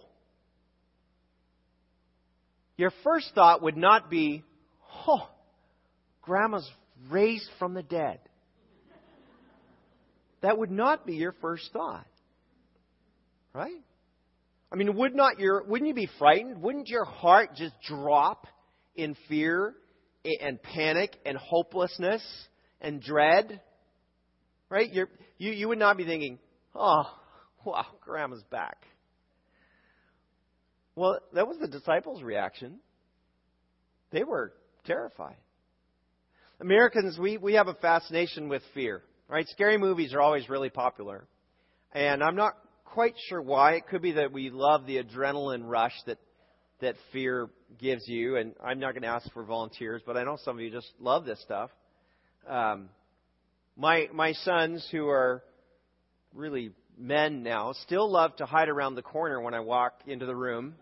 Your 2.78 2.92
first 3.04 3.32
thought 3.36 3.62
would 3.62 3.78
not 3.78 4.10
be, 4.10 4.44
oh, 5.08 5.28
grandma's 6.22 6.70
raised 7.10 7.50
from 7.60 7.74
the 7.74 7.84
dead. 7.84 8.20
That 10.42 10.58
would 10.58 10.72
not 10.72 11.06
be 11.06 11.14
your 11.16 11.34
first 11.42 11.70
thought. 11.72 12.06
Right? 13.54 13.84
I 14.72 14.76
mean, 14.76 14.96
would 14.96 15.14
not 15.14 15.40
your, 15.40 15.64
wouldn't 15.64 15.88
you 15.88 15.94
be 15.94 16.10
frightened? 16.18 16.62
Wouldn't 16.62 16.88
your 16.88 17.04
heart 17.04 17.56
just 17.56 17.74
drop 17.88 18.48
in 18.96 19.16
fear 19.28 19.74
and 20.24 20.62
panic 20.62 21.18
and 21.26 21.38
hopelessness 21.38 22.24
and 22.80 23.02
dread? 23.02 23.62
Right? 24.70 24.92
You're, 24.92 25.10
you, 25.38 25.52
you 25.52 25.68
would 25.68 25.80
not 25.80 25.98
be 25.98 26.06
thinking, 26.06 26.40
oh, 26.74 27.04
wow, 27.66 27.86
grandma's 28.02 28.44
back. 28.50 28.86
Well, 30.96 31.20
that 31.34 31.48
was 31.48 31.58
the 31.60 31.68
disciples' 31.68 32.22
reaction. 32.22 32.80
They 34.12 34.24
were 34.24 34.54
terrified. 34.86 35.38
Americans, 36.60 37.18
we, 37.18 37.38
we 37.38 37.54
have 37.54 37.68
a 37.68 37.74
fascination 37.76 38.50
with 38.50 38.62
fear, 38.74 39.02
right? 39.32 39.48
Scary 39.48 39.78
movies 39.78 40.14
are 40.14 40.22
always 40.22 40.50
really 40.50 40.70
popular. 40.70 41.26
And 41.94 42.22
I'm 42.22 42.36
not 42.36 42.58
quite 42.86 43.16
sure 43.30 43.42
why. 43.42 43.76
It 43.76 43.88
could 43.88 44.02
be 44.02 44.12
that 44.14 44.34
we 44.34 44.50
love 44.50 44.86
the 44.86 45.02
adrenaline 45.02 45.64
rush 45.64 45.94
that 46.06 46.20
that 46.82 46.96
fear 47.14 47.50
gives 47.80 48.08
you, 48.08 48.38
and 48.38 48.54
I'm 48.64 48.80
not 48.80 48.94
going 48.94 49.04
to 49.04 49.08
ask 49.08 49.32
for 49.34 49.44
volunteers, 49.44 50.02
but 50.04 50.18
I 50.18 50.24
know 50.24 50.38
some 50.44 50.58
of 50.58 50.64
you 50.64 50.72
just 50.72 50.92
love 51.00 51.26
this 51.26 51.40
stuff. 51.42 51.70
Um, 52.50 52.90
my 53.78 54.10
my 54.12 54.34
sons, 54.34 54.88
who 54.92 55.08
are 55.08 55.44
really 56.34 56.72
men 56.98 57.44
now, 57.44 57.74
still 57.74 58.12
love 58.12 58.36
to 58.38 58.46
hide 58.46 58.68
around 58.68 58.96
the 58.96 59.04
corner 59.04 59.40
when 59.40 59.54
I 59.54 59.60
walk 59.60 59.94
into 60.08 60.26
the 60.26 60.36
room. 60.36 60.74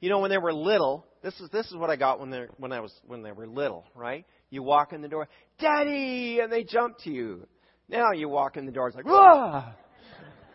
You 0.00 0.08
know, 0.08 0.20
when 0.20 0.30
they 0.30 0.38
were 0.38 0.54
little, 0.54 1.04
this 1.22 1.38
is 1.40 1.50
this 1.50 1.66
is 1.66 1.76
what 1.76 1.90
I 1.90 1.96
got 1.96 2.20
when 2.20 2.30
they 2.30 2.46
when 2.56 2.72
I 2.72 2.80
was 2.80 2.94
when 3.06 3.22
they 3.22 3.32
were 3.32 3.46
little, 3.46 3.84
right? 3.94 4.24
You 4.50 4.62
walk 4.62 4.92
in 4.92 5.00
the 5.00 5.08
door, 5.08 5.28
Daddy, 5.60 6.40
and 6.42 6.52
they 6.52 6.64
jump 6.64 6.98
to 7.04 7.10
you. 7.10 7.46
Now 7.88 8.12
you 8.12 8.28
walk 8.28 8.56
in 8.56 8.66
the 8.66 8.72
door, 8.72 8.88
it's 8.88 8.96
like, 8.96 9.06
whoa! 9.06 9.64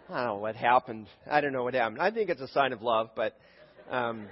I 0.07 0.23
don't 0.23 0.25
know 0.25 0.35
what 0.35 0.55
happened. 0.55 1.07
I 1.29 1.41
don't 1.41 1.53
know 1.53 1.63
what 1.63 1.73
happened. 1.73 2.01
I 2.01 2.11
think 2.11 2.29
it's 2.29 2.41
a 2.41 2.47
sign 2.49 2.73
of 2.73 2.81
love, 2.81 3.09
but 3.15 3.37
um, 3.89 4.27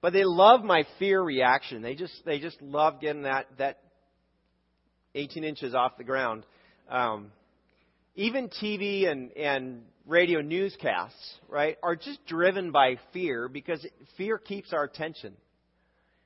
but 0.00 0.12
they 0.12 0.24
love 0.24 0.64
my 0.64 0.84
fear 0.98 1.22
reaction. 1.22 1.80
They 1.82 1.94
just 1.94 2.12
they 2.24 2.40
just 2.40 2.60
love 2.60 3.00
getting 3.00 3.22
that 3.22 3.46
that 3.58 3.78
18 5.14 5.44
inches 5.44 5.74
off 5.74 5.96
the 5.96 6.04
ground. 6.04 6.44
Um, 6.90 7.30
even 8.16 8.48
TV 8.48 9.08
and 9.08 9.30
and 9.36 9.82
radio 10.06 10.40
newscasts, 10.40 11.38
right, 11.48 11.78
are 11.82 11.94
just 11.94 12.24
driven 12.26 12.72
by 12.72 12.96
fear 13.12 13.48
because 13.48 13.86
fear 14.16 14.38
keeps 14.38 14.72
our 14.72 14.84
attention. 14.84 15.34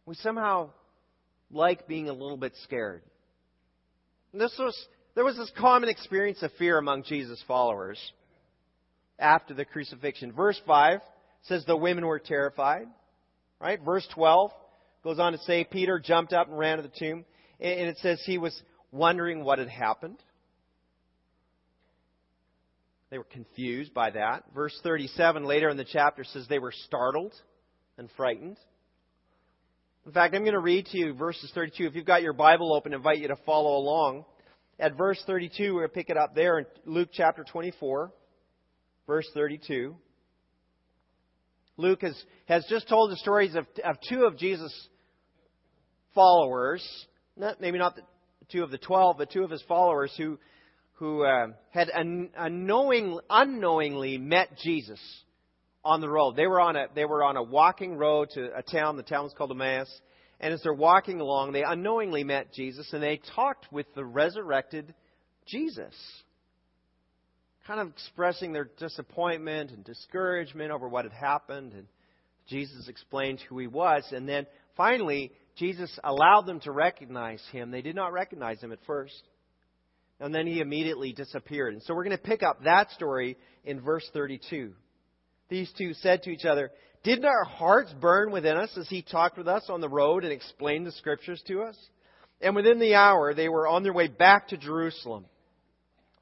We 0.06 0.14
somehow 0.14 0.70
like 1.50 1.86
being 1.86 2.08
a 2.08 2.12
little 2.12 2.36
bit 2.36 2.52
scared. 2.64 3.02
This 4.32 4.54
was 4.58 4.76
there 5.14 5.24
was 5.24 5.36
this 5.36 5.50
common 5.58 5.88
experience 5.88 6.42
of 6.42 6.52
fear 6.58 6.78
among 6.78 7.04
Jesus' 7.04 7.42
followers 7.48 7.98
after 9.18 9.54
the 9.54 9.64
crucifixion. 9.64 10.32
Verse 10.32 10.60
5 10.66 11.00
says 11.42 11.64
the 11.64 11.76
women 11.76 12.06
were 12.06 12.18
terrified. 12.18 12.86
Right? 13.58 13.80
Verse 13.82 14.06
12 14.14 14.52
goes 15.02 15.18
on 15.18 15.32
to 15.32 15.38
say 15.38 15.64
Peter 15.64 15.98
jumped 15.98 16.34
up 16.34 16.48
and 16.48 16.58
ran 16.58 16.76
to 16.76 16.82
the 16.82 16.92
tomb. 16.98 17.24
And 17.58 17.88
it 17.88 17.96
says 17.98 18.22
he 18.26 18.36
was 18.36 18.60
wondering 18.92 19.42
what 19.42 19.58
had 19.58 19.68
happened. 19.68 20.18
They 23.08 23.16
were 23.16 23.24
confused 23.24 23.94
by 23.94 24.10
that. 24.10 24.44
Verse 24.54 24.78
37 24.82 25.44
later 25.44 25.70
in 25.70 25.78
the 25.78 25.86
chapter 25.90 26.24
says 26.24 26.46
they 26.48 26.58
were 26.58 26.74
startled 26.86 27.32
and 27.96 28.10
frightened. 28.16 28.58
In 30.06 30.12
fact, 30.12 30.36
I'm 30.36 30.42
going 30.42 30.52
to 30.52 30.60
read 30.60 30.86
to 30.86 30.98
you 30.98 31.14
verses 31.14 31.50
32. 31.52 31.84
If 31.84 31.96
you've 31.96 32.06
got 32.06 32.22
your 32.22 32.32
Bible 32.32 32.72
open, 32.72 32.92
I 32.92 32.96
invite 32.96 33.18
you 33.18 33.26
to 33.26 33.36
follow 33.44 33.76
along. 33.76 34.24
At 34.78 34.96
verse 34.96 35.20
32, 35.26 35.74
we're 35.74 35.80
going 35.80 35.88
to 35.88 35.94
pick 35.94 36.10
it 36.10 36.16
up 36.16 36.32
there 36.32 36.60
in 36.60 36.66
Luke 36.84 37.08
chapter 37.12 37.42
24, 37.42 38.12
verse 39.08 39.26
32. 39.34 39.96
Luke 41.76 42.02
has, 42.02 42.16
has 42.44 42.64
just 42.70 42.88
told 42.88 43.10
the 43.10 43.16
stories 43.16 43.56
of, 43.56 43.66
of 43.84 43.96
two 44.08 44.26
of 44.26 44.38
Jesus' 44.38 44.72
followers, 46.14 46.86
not, 47.36 47.60
maybe 47.60 47.78
not 47.78 47.96
the 47.96 48.02
two 48.52 48.62
of 48.62 48.70
the 48.70 48.78
twelve, 48.78 49.16
but 49.18 49.32
two 49.32 49.42
of 49.42 49.50
his 49.50 49.62
followers 49.66 50.12
who 50.16 50.38
who 50.98 51.24
uh, 51.24 51.48
had 51.72 51.90
un- 51.90 52.30
unknowing, 52.38 53.18
unknowingly 53.28 54.16
met 54.16 54.56
Jesus 54.62 55.00
on 55.86 56.00
the 56.00 56.08
road. 56.08 56.36
They 56.36 56.46
were 56.46 56.60
on 56.60 56.76
a 56.76 56.86
they 56.94 57.04
were 57.04 57.22
on 57.22 57.36
a 57.36 57.42
walking 57.42 57.96
road 57.96 58.30
to 58.34 58.50
a 58.56 58.62
town. 58.62 58.96
The 58.96 59.02
town 59.02 59.24
was 59.24 59.32
called 59.32 59.52
Emmaus. 59.52 59.88
And 60.38 60.52
as 60.52 60.62
they're 60.62 60.74
walking 60.74 61.20
along, 61.20 61.52
they 61.52 61.62
unknowingly 61.62 62.22
met 62.22 62.52
Jesus, 62.52 62.92
and 62.92 63.02
they 63.02 63.20
talked 63.34 63.72
with 63.72 63.86
the 63.94 64.04
resurrected 64.04 64.92
Jesus, 65.46 65.94
kind 67.66 67.80
of 67.80 67.88
expressing 67.88 68.52
their 68.52 68.68
disappointment 68.78 69.70
and 69.70 69.82
discouragement 69.82 70.72
over 70.72 70.88
what 70.88 71.04
had 71.06 71.14
happened. 71.14 71.72
And 71.72 71.86
Jesus 72.48 72.86
explained 72.88 73.40
who 73.48 73.58
he 73.58 73.66
was, 73.66 74.04
and 74.12 74.28
then 74.28 74.46
finally 74.76 75.32
Jesus 75.56 75.98
allowed 76.04 76.44
them 76.44 76.60
to 76.60 76.70
recognize 76.70 77.42
him. 77.50 77.70
They 77.70 77.80
did 77.80 77.96
not 77.96 78.12
recognize 78.12 78.60
him 78.60 78.72
at 78.72 78.78
first. 78.86 79.22
And 80.20 80.34
then 80.34 80.46
he 80.46 80.60
immediately 80.60 81.12
disappeared. 81.12 81.74
And 81.74 81.82
so 81.82 81.94
we're 81.94 82.04
going 82.04 82.16
to 82.16 82.22
pick 82.22 82.42
up 82.42 82.64
that 82.64 82.90
story 82.92 83.36
in 83.64 83.80
verse 83.80 84.08
32. 84.12 84.72
These 85.48 85.72
two 85.76 85.94
said 85.94 86.22
to 86.24 86.30
each 86.30 86.44
other, 86.44 86.70
Didn't 87.04 87.24
our 87.24 87.44
hearts 87.44 87.92
burn 88.00 88.32
within 88.32 88.56
us 88.56 88.70
as 88.76 88.88
he 88.88 89.02
talked 89.02 89.38
with 89.38 89.48
us 89.48 89.64
on 89.68 89.80
the 89.80 89.88
road 89.88 90.24
and 90.24 90.32
explained 90.32 90.86
the 90.86 90.92
scriptures 90.92 91.42
to 91.46 91.62
us? 91.62 91.76
And 92.40 92.54
within 92.54 92.78
the 92.78 92.94
hour, 92.94 93.32
they 93.32 93.48
were 93.48 93.66
on 93.66 93.82
their 93.82 93.92
way 93.92 94.08
back 94.08 94.48
to 94.48 94.56
Jerusalem. 94.56 95.26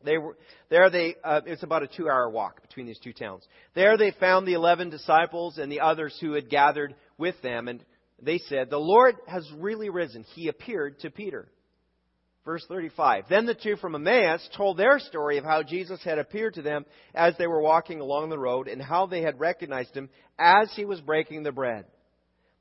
They 0.05 0.19
were, 0.19 0.37
there 0.69 0.91
they, 0.91 1.17
uh, 1.25 1.41
it's 1.47 1.63
about 1.63 1.83
a 1.83 1.89
two 1.89 2.09
hour 2.09 2.29
walk 2.29 2.61
between 2.63 2.87
these 2.87 2.99
two 2.99 3.15
towns. 3.15 3.43
There 3.75 3.97
they 3.97 4.13
found 4.13 4.47
the 4.47 4.53
eleven 4.53 4.91
disciples 4.91 5.59
and 5.59 5.73
the 5.73 5.81
others 5.81 6.17
who 6.21 6.35
had 6.35 6.51
gathered 6.51 6.95
with 7.17 7.41
them. 7.43 7.69
And 7.69 7.83
they 8.23 8.39
said, 8.39 8.71
The 8.71 8.77
Lord 8.77 9.17
has 9.27 9.51
really 9.57 9.89
risen. 9.89 10.25
He 10.35 10.49
appeared 10.49 11.01
to 11.01 11.11
Peter. 11.11 11.49
Verse 12.45 12.65
35. 12.69 13.25
Then 13.31 13.47
the 13.47 13.55
two 13.55 13.77
from 13.77 13.95
Emmaus 13.95 14.47
told 14.55 14.77
their 14.77 14.99
story 14.99 15.39
of 15.39 15.45
how 15.45 15.63
Jesus 15.63 16.03
had 16.05 16.19
appeared 16.19 16.55
to 16.55 16.63
them 16.63 16.85
as 17.15 17.35
they 17.39 17.47
were 17.47 17.63
walking 17.63 18.01
along 18.01 18.29
the 18.29 18.39
road 18.39 18.69
and 18.69 18.83
how 18.83 19.07
they 19.07 19.23
had 19.23 19.41
recognized 19.41 19.97
him 19.97 20.11
as 20.39 20.71
he 20.77 20.85
was 20.85 21.01
breaking 21.01 21.43
the 21.43 21.53
bread. 21.53 21.87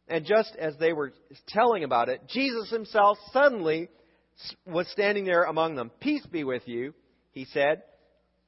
And 0.08 0.26
just 0.26 0.56
as 0.58 0.76
they 0.78 0.94
were 0.94 1.14
telling 1.50 1.84
about 1.84 2.08
it, 2.08 2.22
Jesus 2.30 2.70
himself 2.70 3.18
suddenly 3.32 3.90
was 4.66 4.88
standing 4.90 5.26
there 5.26 5.44
among 5.44 5.76
them. 5.76 5.92
Peace 6.00 6.26
be 6.28 6.46
with 6.46 6.66
you, 6.66 6.94
he 7.32 7.46
said. 7.46 7.84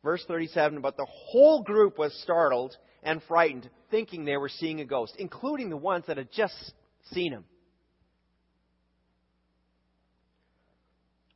Verse 0.03 0.23
37. 0.27 0.81
But 0.81 0.95
the 0.95 1.07
whole 1.09 1.63
group 1.63 1.97
was 1.97 2.17
startled 2.23 2.75
and 3.03 3.21
frightened, 3.23 3.69
thinking 3.91 4.23
they 4.23 4.37
were 4.37 4.49
seeing 4.49 4.79
a 4.79 4.85
ghost, 4.85 5.15
including 5.19 5.69
the 5.69 5.77
ones 5.77 6.05
that 6.07 6.17
had 6.17 6.31
just 6.31 6.73
seen 7.11 7.33
him. 7.33 7.43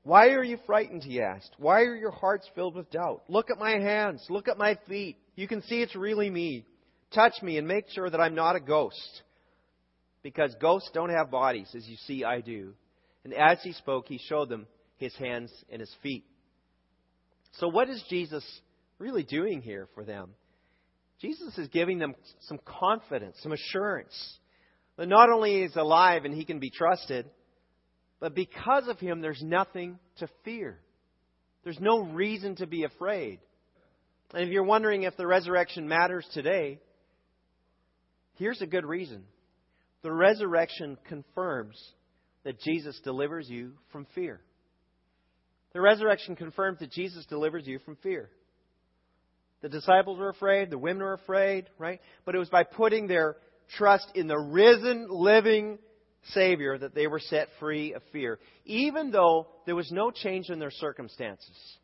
Why 0.09 0.29
are 0.29 0.43
you 0.43 0.57
frightened? 0.65 1.03
He 1.03 1.21
asked. 1.21 1.51
Why 1.59 1.81
are 1.81 1.95
your 1.95 2.09
hearts 2.09 2.49
filled 2.55 2.73
with 2.73 2.89
doubt? 2.89 3.21
Look 3.27 3.51
at 3.51 3.59
my 3.59 3.73
hands. 3.77 4.25
Look 4.27 4.47
at 4.47 4.57
my 4.57 4.75
feet. 4.87 5.17
You 5.35 5.47
can 5.47 5.61
see 5.61 5.83
it's 5.83 5.95
really 5.95 6.31
me. 6.31 6.65
Touch 7.13 7.33
me 7.43 7.59
and 7.59 7.67
make 7.67 7.85
sure 7.91 8.09
that 8.09 8.19
I'm 8.19 8.33
not 8.33 8.55
a 8.55 8.59
ghost. 8.59 9.21
Because 10.23 10.55
ghosts 10.59 10.89
don't 10.95 11.11
have 11.11 11.29
bodies, 11.29 11.69
as 11.75 11.87
you 11.87 11.95
see 12.07 12.23
I 12.23 12.41
do. 12.41 12.73
And 13.23 13.35
as 13.35 13.59
he 13.61 13.71
spoke, 13.73 14.07
he 14.07 14.17
showed 14.17 14.49
them 14.49 14.65
his 14.97 15.13
hands 15.13 15.53
and 15.71 15.79
his 15.79 15.95
feet. 16.01 16.25
So, 17.59 17.67
what 17.67 17.87
is 17.87 18.03
Jesus 18.09 18.43
really 18.97 19.23
doing 19.23 19.61
here 19.61 19.87
for 19.93 20.03
them? 20.03 20.31
Jesus 21.21 21.55
is 21.59 21.67
giving 21.67 21.99
them 21.99 22.15
some 22.47 22.57
confidence, 22.65 23.37
some 23.43 23.51
assurance 23.51 24.39
that 24.97 25.07
not 25.07 25.29
only 25.29 25.61
is 25.61 25.75
alive 25.75 26.25
and 26.25 26.33
he 26.33 26.45
can 26.45 26.57
be 26.57 26.71
trusted, 26.71 27.27
but 28.19 28.35
because 28.35 28.87
of 28.87 28.99
him, 28.99 29.21
there's 29.21 29.41
nothing 29.41 29.99
to 30.17 30.27
fear. 30.43 30.79
There's 31.63 31.79
no 31.79 31.99
reason 32.01 32.55
to 32.57 32.67
be 32.67 32.83
afraid. 32.83 33.39
And 34.33 34.43
if 34.43 34.49
you're 34.49 34.63
wondering 34.63 35.03
if 35.03 35.17
the 35.17 35.27
resurrection 35.27 35.87
matters 35.87 36.27
today, 36.33 36.79
here's 38.35 38.61
a 38.61 38.67
good 38.67 38.85
reason. 38.85 39.23
The 40.01 40.11
resurrection 40.11 40.97
confirms 41.07 41.81
that 42.43 42.59
Jesus 42.59 42.99
delivers 43.03 43.49
you 43.49 43.73
from 43.91 44.05
fear. 44.15 44.39
The 45.73 45.81
resurrection 45.81 46.35
confirms 46.35 46.79
that 46.79 46.91
Jesus 46.91 47.25
delivers 47.25 47.67
you 47.67 47.79
from 47.79 47.95
fear. 47.97 48.29
The 49.61 49.69
disciples 49.69 50.17
were 50.17 50.29
afraid, 50.29 50.69
the 50.69 50.77
women 50.77 51.03
were 51.03 51.13
afraid, 51.13 51.65
right? 51.77 51.99
But 52.25 52.35
it 52.35 52.39
was 52.39 52.49
by 52.49 52.63
putting 52.63 53.07
their 53.07 53.35
trust 53.77 54.07
in 54.15 54.27
the 54.27 54.37
risen, 54.37 55.07
living 55.09 55.79
Savior 56.33 56.77
that 56.77 56.93
they 56.93 57.07
were 57.07 57.19
set 57.19 57.47
free 57.59 57.93
of 57.93 58.01
fear, 58.11 58.39
even 58.65 59.11
though 59.11 59.47
there 59.65 59.75
was 59.75 59.91
no 59.91 60.11
change 60.11 60.49
in 60.49 60.59
their 60.59 60.71
circumstances. 60.71 61.77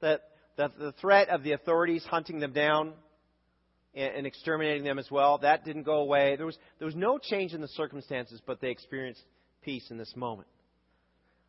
That, 0.00 0.22
the 0.56 0.92
threat 1.00 1.28
of 1.28 1.42
the 1.42 1.52
authorities 1.52 2.04
hunting 2.04 2.40
them 2.40 2.52
down 2.52 2.92
and, 3.94 4.26
exterminating 4.26 4.84
them 4.84 4.98
as 4.98 5.10
well, 5.10 5.38
that 5.38 5.64
didn't 5.64 5.84
go 5.84 5.98
away. 5.98 6.36
There 6.36 6.46
was, 6.46 6.58
there 6.78 6.86
was 6.86 6.96
no 6.96 7.18
change 7.18 7.52
in 7.52 7.60
the 7.60 7.68
circumstances, 7.68 8.40
but 8.46 8.60
they 8.60 8.70
experienced 8.70 9.22
peace 9.62 9.90
in 9.90 9.98
this 9.98 10.12
moment. 10.16 10.48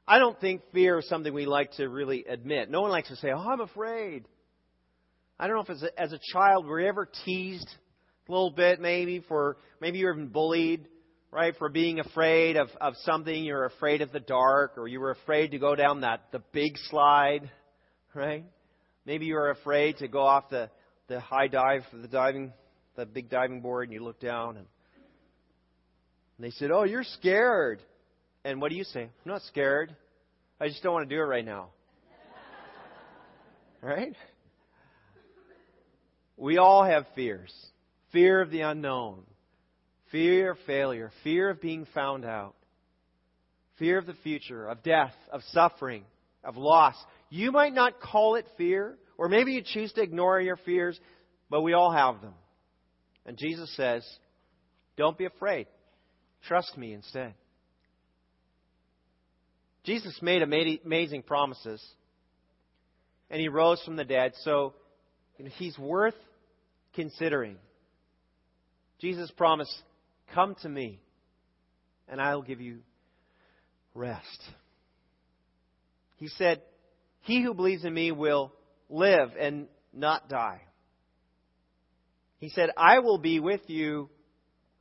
I 0.07 0.19
don't 0.19 0.39
think 0.39 0.61
fear 0.73 0.99
is 0.99 1.07
something 1.07 1.33
we 1.33 1.45
like 1.45 1.71
to 1.73 1.87
really 1.87 2.25
admit. 2.25 2.69
No 2.69 2.81
one 2.81 2.91
likes 2.91 3.07
to 3.09 3.15
say, 3.15 3.31
Oh, 3.31 3.39
I'm 3.39 3.61
afraid. 3.61 4.25
I 5.39 5.47
don't 5.47 5.55
know 5.55 5.61
if 5.63 5.69
as 5.69 5.83
a, 5.83 5.99
as 5.99 6.13
a 6.13 6.19
child 6.31 6.65
were 6.65 6.79
you 6.79 6.87
ever 6.87 7.09
teased 7.25 7.69
a 8.27 8.31
little 8.31 8.51
bit, 8.51 8.79
maybe, 8.79 9.23
for 9.27 9.57
maybe 9.81 9.99
you 9.99 10.05
were 10.05 10.13
even 10.13 10.27
bullied 10.27 10.87
right? 11.33 11.55
For 11.57 11.67
being 11.67 11.99
afraid 11.99 12.57
of, 12.57 12.69
of 12.79 12.93
something, 13.03 13.43
you're 13.43 13.65
afraid 13.65 14.01
of 14.01 14.11
the 14.11 14.19
dark, 14.19 14.77
or 14.77 14.87
you 14.87 14.99
were 14.99 15.11
afraid 15.11 15.51
to 15.51 15.57
go 15.57 15.75
down 15.75 16.01
that 16.01 16.31
the 16.31 16.43
big 16.51 16.77
slide, 16.89 17.49
right? 18.13 18.45
Maybe 19.05 19.25
you 19.25 19.33
were 19.33 19.49
afraid 19.49 19.97
to 19.97 20.07
go 20.07 20.21
off 20.21 20.49
the, 20.49 20.69
the 21.07 21.19
high 21.19 21.47
dive, 21.47 21.81
for 21.89 21.97
the 21.97 22.07
diving, 22.07 22.53
the 22.95 23.05
big 23.05 23.29
diving 23.29 23.61
board, 23.61 23.87
and 23.87 23.93
you 23.93 24.03
look 24.03 24.19
down, 24.19 24.57
and, 24.57 24.67
they 26.39 26.49
said, 26.51 26.71
"Oh, 26.71 26.83
you're 26.83 27.03
scared." 27.03 27.81
And 28.43 28.59
what 28.59 28.69
do 28.69 28.75
you 28.75 28.83
say? 28.83 29.03
I'm 29.03 29.09
not 29.23 29.43
scared. 29.43 29.95
I 30.59 30.67
just 30.67 30.83
don't 30.83 30.91
want 30.91 31.07
to 31.07 31.15
do 31.15 31.21
it 31.21 31.25
right 31.25 31.45
now. 31.45 31.69
right? 33.81 34.13
We 36.35 36.57
all 36.57 36.83
have 36.83 37.05
fears. 37.15 37.53
fear 38.11 38.41
of 38.41 38.49
the 38.49 38.61
unknown, 38.61 39.23
fear 40.13 40.51
of 40.51 40.57
failure, 40.67 41.11
fear 41.23 41.49
of 41.49 41.59
being 41.59 41.85
found 41.93 42.23
out, 42.23 42.53
fear 43.79 43.97
of 43.97 44.05
the 44.05 44.13
future, 44.23 44.67
of 44.67 44.83
death, 44.83 45.13
of 45.31 45.41
suffering, 45.51 46.05
of 46.43 46.55
loss. 46.55 46.95
You 47.29 47.51
might 47.51 47.73
not 47.73 47.99
call 47.99 48.35
it 48.35 48.45
fear, 48.55 48.95
or 49.17 49.27
maybe 49.27 49.53
you 49.53 49.63
choose 49.65 49.91
to 49.93 50.03
ignore 50.03 50.39
your 50.39 50.57
fears, 50.57 50.97
but 51.49 51.61
we 51.61 51.73
all 51.73 51.91
have 51.91 52.21
them. 52.21 52.35
And 53.25 53.37
Jesus 53.37 53.75
says, 53.75 54.07
Don't 54.97 55.17
be 55.17 55.25
afraid. 55.25 55.65
Trust 56.47 56.77
me 56.77 56.93
instead. 56.93 57.33
Jesus 59.83 60.17
made 60.21 60.43
amazing 60.43 61.23
promises, 61.23 61.83
and 63.31 63.41
he 63.41 63.47
rose 63.47 63.81
from 63.83 63.95
the 63.95 64.05
dead, 64.05 64.33
so 64.43 64.75
he's 65.57 65.77
worth 65.77 66.15
considering. 66.93 67.57
Jesus 68.99 69.31
promised, 69.31 69.75
Come 70.33 70.55
to 70.61 70.69
me, 70.69 70.99
and 72.07 72.21
I 72.21 72.35
will 72.35 72.41
give 72.41 72.61
you 72.61 72.79
rest. 73.93 74.41
He 76.17 76.27
said, 76.29 76.61
He 77.21 77.41
who 77.41 77.53
believes 77.53 77.85
in 77.85 77.93
me 77.93 78.11
will 78.11 78.51
live 78.89 79.31
and 79.39 79.67
not 79.93 80.29
die. 80.29 80.61
He 82.39 82.49
said, 82.49 82.71
I 82.75 82.99
will 82.99 83.17
be 83.17 83.39
with 83.39 83.61
you 83.67 84.09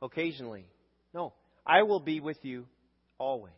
occasionally. 0.01 0.65
No, 1.13 1.33
I 1.65 1.83
will 1.83 1.99
be 1.99 2.19
with 2.19 2.37
you 2.43 2.65
always. 3.17 3.53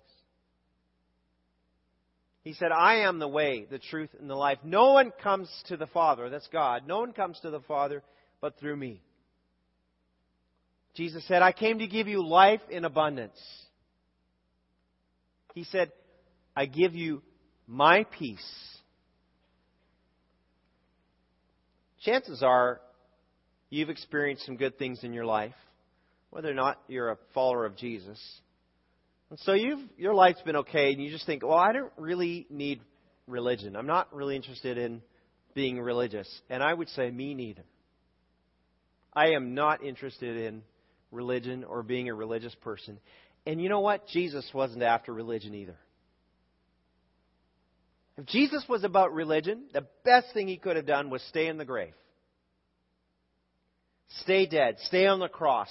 He 2.43 2.53
said, 2.53 2.71
I 2.71 2.97
am 3.07 3.17
the 3.17 3.27
way, 3.27 3.65
the 3.69 3.79
truth, 3.79 4.11
and 4.19 4.29
the 4.29 4.35
life. 4.35 4.59
No 4.63 4.93
one 4.93 5.11
comes 5.23 5.49
to 5.67 5.77
the 5.77 5.87
Father, 5.87 6.29
that's 6.29 6.47
God. 6.49 6.83
No 6.87 6.99
one 6.99 7.13
comes 7.13 7.39
to 7.39 7.49
the 7.49 7.61
Father 7.61 8.03
but 8.39 8.59
through 8.59 8.75
me. 8.75 9.01
Jesus 10.95 11.27
said, 11.27 11.41
I 11.41 11.51
came 11.51 11.79
to 11.79 11.87
give 11.87 12.07
you 12.07 12.25
life 12.25 12.61
in 12.69 12.85
abundance. 12.85 13.37
He 15.53 15.65
said, 15.65 15.91
I 16.55 16.65
give 16.65 16.95
you 16.95 17.21
my 17.67 18.05
peace. 18.17 18.45
Chances 22.03 22.43
are 22.43 22.79
you've 23.69 23.89
experienced 23.89 24.45
some 24.45 24.57
good 24.57 24.77
things 24.77 25.03
in 25.03 25.11
your 25.11 25.25
life, 25.25 25.55
whether 26.29 26.49
or 26.49 26.53
not 26.53 26.79
you're 26.87 27.11
a 27.11 27.17
follower 27.33 27.65
of 27.65 27.75
Jesus. 27.75 28.19
And 29.29 29.39
so 29.39 29.53
your 29.53 30.13
life's 30.13 30.41
been 30.43 30.57
okay, 30.57 30.93
and 30.93 31.01
you 31.01 31.09
just 31.09 31.25
think, 31.25 31.43
well, 31.43 31.57
I 31.57 31.73
don't 31.73 31.91
really 31.97 32.45
need 32.49 32.79
religion. 33.27 33.75
I'm 33.75 33.87
not 33.87 34.13
really 34.13 34.35
interested 34.35 34.77
in 34.77 35.01
being 35.55 35.79
religious. 35.79 36.29
And 36.49 36.61
I 36.61 36.73
would 36.73 36.89
say, 36.89 37.09
me 37.09 37.33
neither. 37.33 37.63
I 39.13 39.29
am 39.29 39.55
not 39.55 39.83
interested 39.83 40.37
in 40.37 40.61
religion 41.11 41.63
or 41.63 41.83
being 41.83 42.09
a 42.09 42.13
religious 42.13 42.55
person. 42.55 42.99
And 43.45 43.61
you 43.61 43.69
know 43.69 43.81
what? 43.81 44.07
Jesus 44.07 44.49
wasn't 44.53 44.83
after 44.83 45.13
religion 45.13 45.53
either. 45.53 45.77
If 48.17 48.25
Jesus 48.27 48.63
was 48.69 48.83
about 48.83 49.13
religion, 49.13 49.65
the 49.73 49.85
best 50.03 50.27
thing 50.33 50.47
he 50.47 50.57
could 50.57 50.77
have 50.77 50.85
done 50.85 51.09
was 51.09 51.21
stay 51.23 51.47
in 51.47 51.57
the 51.57 51.65
grave. 51.65 51.93
Stay 54.21 54.45
dead. 54.45 54.77
Stay 54.85 55.05
on 55.05 55.19
the 55.19 55.27
cross. 55.27 55.69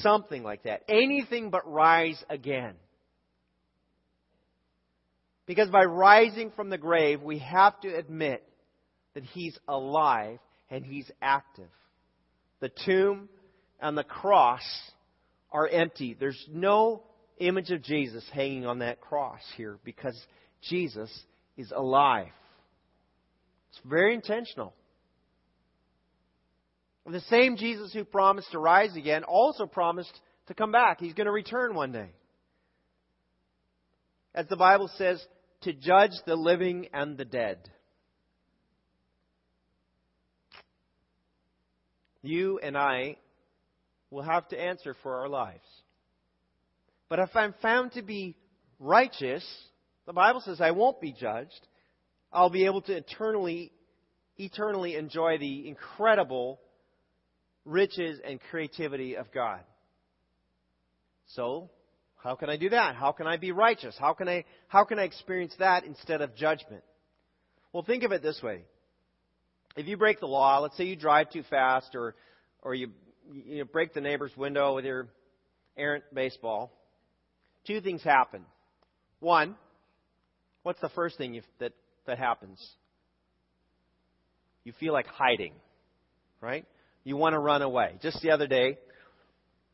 Something 0.00 0.42
like 0.42 0.62
that. 0.64 0.82
Anything 0.88 1.50
but 1.50 1.70
rise 1.70 2.22
again. 2.28 2.74
Because 5.46 5.68
by 5.68 5.82
rising 5.84 6.52
from 6.54 6.70
the 6.70 6.78
grave, 6.78 7.22
we 7.22 7.38
have 7.38 7.80
to 7.80 7.88
admit 7.88 8.46
that 9.14 9.24
he's 9.24 9.58
alive 9.66 10.38
and 10.70 10.84
he's 10.84 11.10
active. 11.20 11.68
The 12.60 12.70
tomb 12.86 13.28
and 13.80 13.96
the 13.96 14.04
cross 14.04 14.62
are 15.52 15.68
empty. 15.68 16.16
There's 16.18 16.46
no 16.50 17.02
image 17.38 17.70
of 17.70 17.82
Jesus 17.82 18.24
hanging 18.32 18.66
on 18.66 18.80
that 18.80 19.00
cross 19.00 19.40
here 19.56 19.78
because 19.84 20.18
Jesus 20.68 21.10
is 21.56 21.72
alive. 21.74 22.28
It's 23.70 23.80
very 23.84 24.14
intentional. 24.14 24.74
The 27.06 27.20
same 27.22 27.56
Jesus 27.56 27.92
who 27.92 28.04
promised 28.04 28.52
to 28.52 28.58
rise 28.58 28.94
again 28.94 29.24
also 29.24 29.66
promised 29.66 30.12
to 30.46 30.54
come 30.54 30.70
back. 30.70 31.00
He's 31.00 31.14
going 31.14 31.26
to 31.26 31.32
return 31.32 31.74
one 31.74 31.90
day. 31.90 32.10
As 34.32 34.46
the 34.46 34.56
Bible 34.56 34.88
says, 34.96 35.24
to 35.62 35.72
judge 35.72 36.12
the 36.26 36.36
living 36.36 36.88
and 36.92 37.18
the 37.18 37.24
dead. 37.24 37.58
You 42.22 42.60
and 42.62 42.76
I 42.76 43.16
will 44.10 44.22
have 44.22 44.48
to 44.48 44.60
answer 44.60 44.94
for 45.02 45.16
our 45.20 45.28
lives. 45.28 45.66
But 47.08 47.18
if 47.18 47.30
I'm 47.34 47.54
found 47.60 47.92
to 47.92 48.02
be 48.02 48.36
righteous, 48.78 49.44
the 50.06 50.12
Bible 50.12 50.40
says 50.40 50.60
I 50.60 50.72
won't 50.72 51.00
be 51.00 51.12
judged. 51.12 51.66
I'll 52.32 52.50
be 52.50 52.66
able 52.66 52.82
to 52.82 52.96
eternally, 52.96 53.72
eternally 54.38 54.96
enjoy 54.96 55.38
the 55.38 55.68
incredible 55.68 56.60
riches 57.64 58.20
and 58.24 58.40
creativity 58.50 59.16
of 59.16 59.32
God. 59.32 59.60
So, 61.34 61.70
how 62.22 62.34
can 62.34 62.50
I 62.50 62.56
do 62.56 62.70
that? 62.70 62.96
How 62.96 63.12
can 63.12 63.26
I 63.26 63.36
be 63.36 63.52
righteous? 63.52 63.96
How 63.98 64.12
can 64.12 64.28
I, 64.28 64.44
how 64.68 64.84
can 64.84 64.98
I 64.98 65.04
experience 65.04 65.54
that 65.58 65.84
instead 65.84 66.20
of 66.20 66.34
judgment? 66.36 66.82
Well, 67.72 67.82
think 67.82 68.02
of 68.02 68.12
it 68.12 68.22
this 68.22 68.40
way. 68.42 68.64
If 69.76 69.86
you 69.86 69.96
break 69.96 70.20
the 70.20 70.26
law, 70.26 70.58
let's 70.58 70.76
say 70.76 70.84
you 70.84 70.96
drive 70.96 71.30
too 71.30 71.44
fast 71.48 71.94
or, 71.94 72.16
or 72.62 72.74
you, 72.74 72.90
you 73.32 73.58
know, 73.58 73.64
break 73.64 73.94
the 73.94 74.00
neighbor's 74.00 74.36
window 74.36 74.74
with 74.74 74.84
your 74.84 75.08
errant 75.76 76.04
baseball, 76.12 76.72
two 77.66 77.80
things 77.80 78.02
happen. 78.02 78.44
One, 79.20 79.56
what's 80.62 80.80
the 80.80 80.88
first 80.90 81.18
thing 81.18 81.34
you, 81.34 81.42
that, 81.58 81.72
that 82.06 82.18
happens? 82.18 82.58
You 84.64 84.72
feel 84.78 84.92
like 84.92 85.06
hiding, 85.06 85.52
right? 86.40 86.66
You 87.04 87.16
want 87.16 87.34
to 87.34 87.38
run 87.38 87.62
away. 87.62 87.94
Just 88.02 88.20
the 88.20 88.30
other 88.30 88.46
day, 88.46 88.78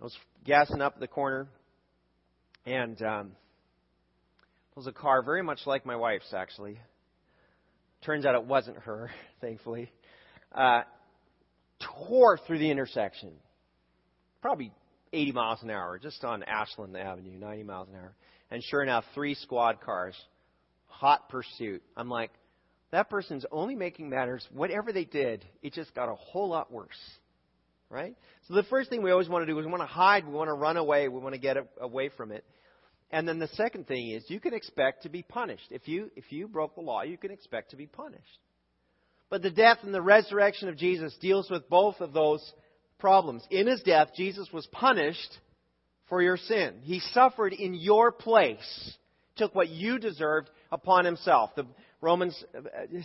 I 0.01 0.05
was 0.05 0.17
gassing 0.45 0.81
up 0.81 1.01
the 1.01 1.09
corner 1.09 1.49
and 2.65 3.01
um, 3.03 3.27
it 4.71 4.77
was 4.77 4.87
a 4.87 4.93
car 4.93 5.23
very 5.23 5.43
much 5.43 5.61
like 5.67 5.87
my 5.87 5.97
wife's, 5.97 6.35
actually. 6.35 6.79
Turns 8.05 8.27
out 8.27 8.35
it 8.35 8.45
wasn't 8.45 8.79
her, 8.79 9.11
thankfully. 9.41 9.91
Uh, 10.53 10.83
tore 11.81 12.39
through 12.47 12.59
the 12.59 12.71
intersection. 12.71 13.33
Probably 14.41 14.73
80 15.13 15.33
miles 15.33 15.63
an 15.63 15.71
hour, 15.71 15.99
just 15.99 16.25
on 16.25 16.43
Ashlan 16.43 16.99
Avenue, 16.99 17.39
90 17.39 17.63
miles 17.65 17.89
an 17.89 17.97
hour. 17.97 18.15
And 18.51 18.63
sure 18.63 18.83
enough, 18.83 19.05
three 19.15 19.35
squad 19.35 19.81
cars, 19.81 20.15
hot 20.87 21.29
pursuit. 21.29 21.83
I'm 21.97 22.09
like, 22.09 22.31
that 22.93 23.11
person's 23.11 23.45
only 23.51 23.75
making 23.75 24.09
matters. 24.09 24.47
Whatever 24.53 24.93
they 24.93 25.05
did, 25.05 25.45
it 25.63 25.73
just 25.73 25.95
got 25.95 26.09
a 26.09 26.15
whole 26.15 26.49
lot 26.49 26.73
worse. 26.73 26.89
Right? 27.89 28.17
So 28.49 28.55
the 28.55 28.65
first 28.65 28.91
thing 28.91 29.03
we 29.03 29.11
always 29.11 29.29
want 29.29 29.43
to 29.43 29.53
do 29.53 29.59
is 29.59 29.65
we 29.65 29.71
want 29.71 29.83
to 29.83 29.87
hide, 29.87 30.27
we 30.27 30.33
want 30.33 30.49
to 30.49 30.55
run 30.55 30.77
away, 30.77 31.09
we 31.09 31.21
want 31.21 31.35
to 31.35 31.41
get 31.41 31.57
away 31.81 32.11
from 32.17 32.33
it. 32.33 32.45
And 33.11 33.29
then 33.29 33.39
the 33.39 33.49
second 33.49 33.87
thing 33.87 34.11
is 34.11 34.25
you 34.29 34.41
can 34.41 34.55
expect 34.55 35.05
to 35.05 35.09
be 35.09 35.23
punished. 35.23 35.67
If 35.71 35.87
you, 35.87 36.11
if 36.17 36.33
you 36.33 36.49
broke 36.49 36.75
the 36.75 36.81
law, 36.81 37.03
you 37.03 37.17
can 37.17 37.31
expect 37.31 37.71
to 37.71 37.77
be 37.77 37.87
punished. 37.87 38.41
But 39.29 39.43
the 39.43 39.51
death 39.51 39.79
and 39.83 39.95
the 39.95 40.03
resurrection 40.03 40.69
of 40.69 40.77
Jesus 40.77 41.17
deals 41.21 41.51
with 41.51 41.69
both 41.69 42.01
of 42.01 42.13
those 42.13 42.43
problems. 42.99 43.43
In 43.51 43.67
his 43.67 43.83
death, 43.83 44.09
Jesus 44.17 44.49
was 44.53 44.67
punished 44.67 45.39
for 46.09 46.23
your 46.23 46.37
sin. 46.37 46.81
He 46.83 47.01
suffered 47.01 47.53
in 47.53 47.75
your 47.75 48.13
place, 48.13 48.97
took 49.37 49.55
what 49.55 49.69
you 49.69 49.99
deserved 49.99 50.51
upon 50.71 51.05
himself. 51.05 51.51
The 51.57 51.67
Romans 52.01 52.43
uh, 52.57 52.61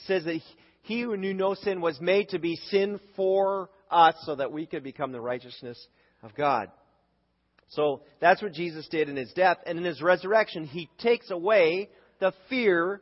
says 0.06 0.26
that 0.26 0.40
he 0.84 1.02
who 1.02 1.18
knew 1.18 1.34
no 1.34 1.54
sin 1.54 1.82
was 1.82 2.00
made 2.00 2.30
to 2.30 2.40
be 2.40 2.56
sin 2.56 3.00
for 3.16 3.70
us 3.90 4.16
so 4.26 4.36
that 4.36 4.52
we 4.52 4.66
could 4.66 4.84
become 4.84 5.12
the 5.12 5.22
righteousness 5.22 5.78
of 6.24 6.36
God. 6.36 6.70
So 7.70 8.02
that's 8.20 8.42
what 8.42 8.54
Jesus 8.54 8.88
did 8.90 9.08
in 9.10 9.16
his 9.16 9.32
death. 9.34 9.58
And 9.66 9.78
in 9.78 9.86
his 9.86 10.02
resurrection, 10.02 10.66
he 10.66 10.90
takes 11.00 11.32
away 11.32 11.90
the 12.20 12.34
fear 12.50 13.02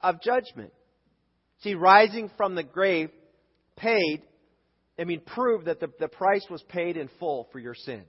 of 0.00 0.20
judgment. 0.20 0.72
See, 1.62 1.74
rising 1.74 2.30
from 2.36 2.54
the 2.54 2.62
grave 2.62 3.10
paid, 3.76 4.22
I 4.98 5.04
mean, 5.04 5.20
prove 5.20 5.64
that 5.64 5.80
the, 5.80 5.90
the 5.98 6.08
price 6.08 6.46
was 6.50 6.62
paid 6.64 6.96
in 6.96 7.08
full 7.18 7.48
for 7.52 7.58
your 7.58 7.74
sin. 7.74 8.04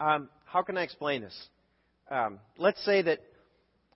Um, 0.00 0.28
how 0.44 0.62
can 0.62 0.76
I 0.76 0.82
explain 0.82 1.22
this? 1.22 1.48
Um, 2.10 2.38
let's 2.56 2.82
say 2.84 3.02
that 3.02 3.18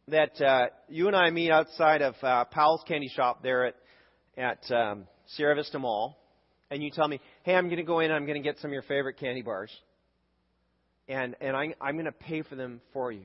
that 0.09 0.41
uh, 0.41 0.67
you 0.89 1.07
and 1.07 1.17
I 1.17 1.31
meet 1.31 1.51
outside 1.51 2.03
of 2.03 2.15
uh, 2.23 2.45
Powell's 2.47 2.83
Candy 2.87 3.09
Shop 3.09 3.43
there 3.43 3.67
at 3.67 3.75
at 4.37 4.71
um, 4.73 5.07
Sierra 5.27 5.55
Vista 5.55 5.79
Mall, 5.79 6.19
and 6.71 6.83
you 6.83 6.91
tell 6.91 7.07
me, 7.07 7.21
hey, 7.43 7.55
I'm 7.55 7.67
going 7.67 7.77
to 7.77 7.83
go 7.83 8.01
in 8.01 8.07
and 8.07 8.15
I'm 8.15 8.27
going 8.27 8.43
to 8.43 8.47
get 8.47 8.59
some 8.59 8.71
of 8.71 8.73
your 8.73 8.83
favorite 8.83 9.19
candy 9.19 9.43
bars. 9.43 9.71
And, 11.09 11.37
and 11.41 11.55
I, 11.55 11.75
I'm 11.81 11.95
going 11.95 12.07
to 12.07 12.13
pay 12.13 12.43
for 12.43 12.55
them 12.55 12.81
for 12.93 13.13
you. 13.13 13.25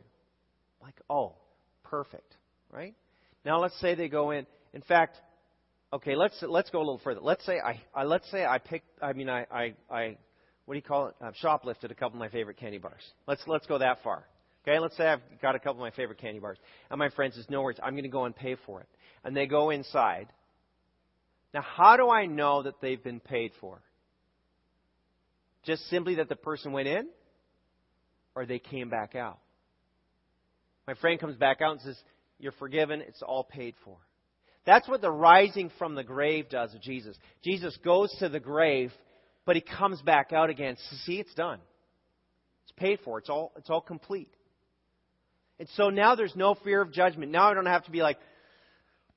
Like, 0.82 0.96
oh, 1.10 1.36
perfect, 1.84 2.36
right? 2.72 2.94
Now 3.46 3.62
let's 3.62 3.80
say 3.80 3.96
they 3.96 4.10
go 4.10 4.32
in. 4.32 4.46
In 4.74 4.82
fact, 4.82 5.18
okay, 5.94 6.16
let's 6.16 6.36
let's 6.42 6.70
go 6.70 6.80
a 6.80 6.86
little 6.86 7.02
further. 7.04 7.22
Let's 7.22 7.46
say 7.46 7.60
I, 7.60 7.82
I 7.94 8.04
let's 8.04 8.30
say 8.32 8.46
I 8.46 8.58
picked. 8.58 8.88
I 9.02 9.14
mean, 9.14 9.30
I, 9.30 9.46
I 9.52 9.74
I 9.90 10.18
what 10.66 10.74
do 10.74 10.78
you 10.78 10.84
call 10.84 11.08
it? 11.08 11.16
I've 11.22 11.36
shoplifted 11.36 11.92
a 11.92 11.96
couple 11.96 12.18
of 12.18 12.20
my 12.20 12.30
favorite 12.30 12.58
candy 12.58 12.78
bars. 12.78 13.02
Let's 13.28 13.42
let's 13.48 13.66
go 13.68 13.78
that 13.78 14.04
far. 14.04 14.26
Okay, 14.68 14.80
let's 14.80 14.98
say 14.98 15.08
I've 15.08 15.22
got 15.42 15.56
a 15.56 15.60
couple 15.60 15.82
of 15.82 15.92
my 15.92 15.96
favorite 15.96 16.20
candy 16.20 16.40
bars, 16.40 16.58
and 16.90 17.00
my 17.00 17.10
friend 17.10 17.34
says, 17.34 17.46
"No 17.50 17.62
worries, 17.62 17.78
I'm 17.82 17.94
going 17.94 18.04
to 18.04 18.10
go 18.10 18.26
and 18.26 18.36
pay 18.36 18.56
for 18.66 18.82
it." 18.82 18.88
And 19.24 19.36
they 19.36 19.48
go 19.48 19.70
inside. 19.70 20.28
Now, 21.54 21.62
how 21.62 21.96
do 21.96 22.10
I 22.10 22.26
know 22.26 22.64
that 22.64 22.82
they've 22.82 23.02
been 23.02 23.22
paid 23.22 23.52
for? 23.62 23.82
Just 25.64 25.90
simply 25.90 26.16
that 26.16 26.30
the 26.30 26.36
person 26.36 26.74
went 26.74 26.88
in, 26.88 27.08
or 28.36 28.46
they 28.46 28.60
came 28.60 28.90
back 28.90 29.16
out. 29.16 29.40
My 30.86 30.94
friend 30.96 31.20
comes 31.20 31.36
back 31.38 31.62
out 31.62 31.72
and 31.72 31.82
says, 31.82 31.98
"You're 32.40 32.52
forgiven. 32.54 33.02
It's 33.02 33.22
all 33.22 33.46
paid 33.46 33.76
for." 33.86 33.98
That's 34.68 34.88
what 34.90 35.00
the 35.00 35.10
rising 35.10 35.72
from 35.80 35.96
the 35.96 36.04
grave 36.04 36.50
does 36.50 36.76
of 36.76 36.82
Jesus. 36.82 37.18
Jesus 37.42 37.76
goes 37.86 38.14
to 38.20 38.28
the 38.28 38.42
grave, 38.42 38.92
but 39.46 39.56
he 39.56 39.62
comes 39.62 40.02
back 40.02 40.34
out 40.34 40.50
again. 40.50 40.76
See, 41.06 41.22
it's 41.22 41.34
done. 41.34 41.60
It's 42.64 42.74
paid 42.74 43.00
for. 43.06 43.18
It's 43.18 43.30
all, 43.30 43.54
it's 43.56 43.70
all 43.70 43.80
complete. 43.80 44.30
And 45.58 45.70
so 45.76 45.90
now 45.90 46.16
there's 46.16 46.36
no 46.36 46.54
fear 46.54 46.82
of 46.82 46.92
judgment. 46.92 47.32
Now 47.32 47.50
I 47.50 47.54
don't 47.54 47.66
have 47.66 47.86
to 47.86 47.92
be 47.92 48.02
like, 48.02 48.18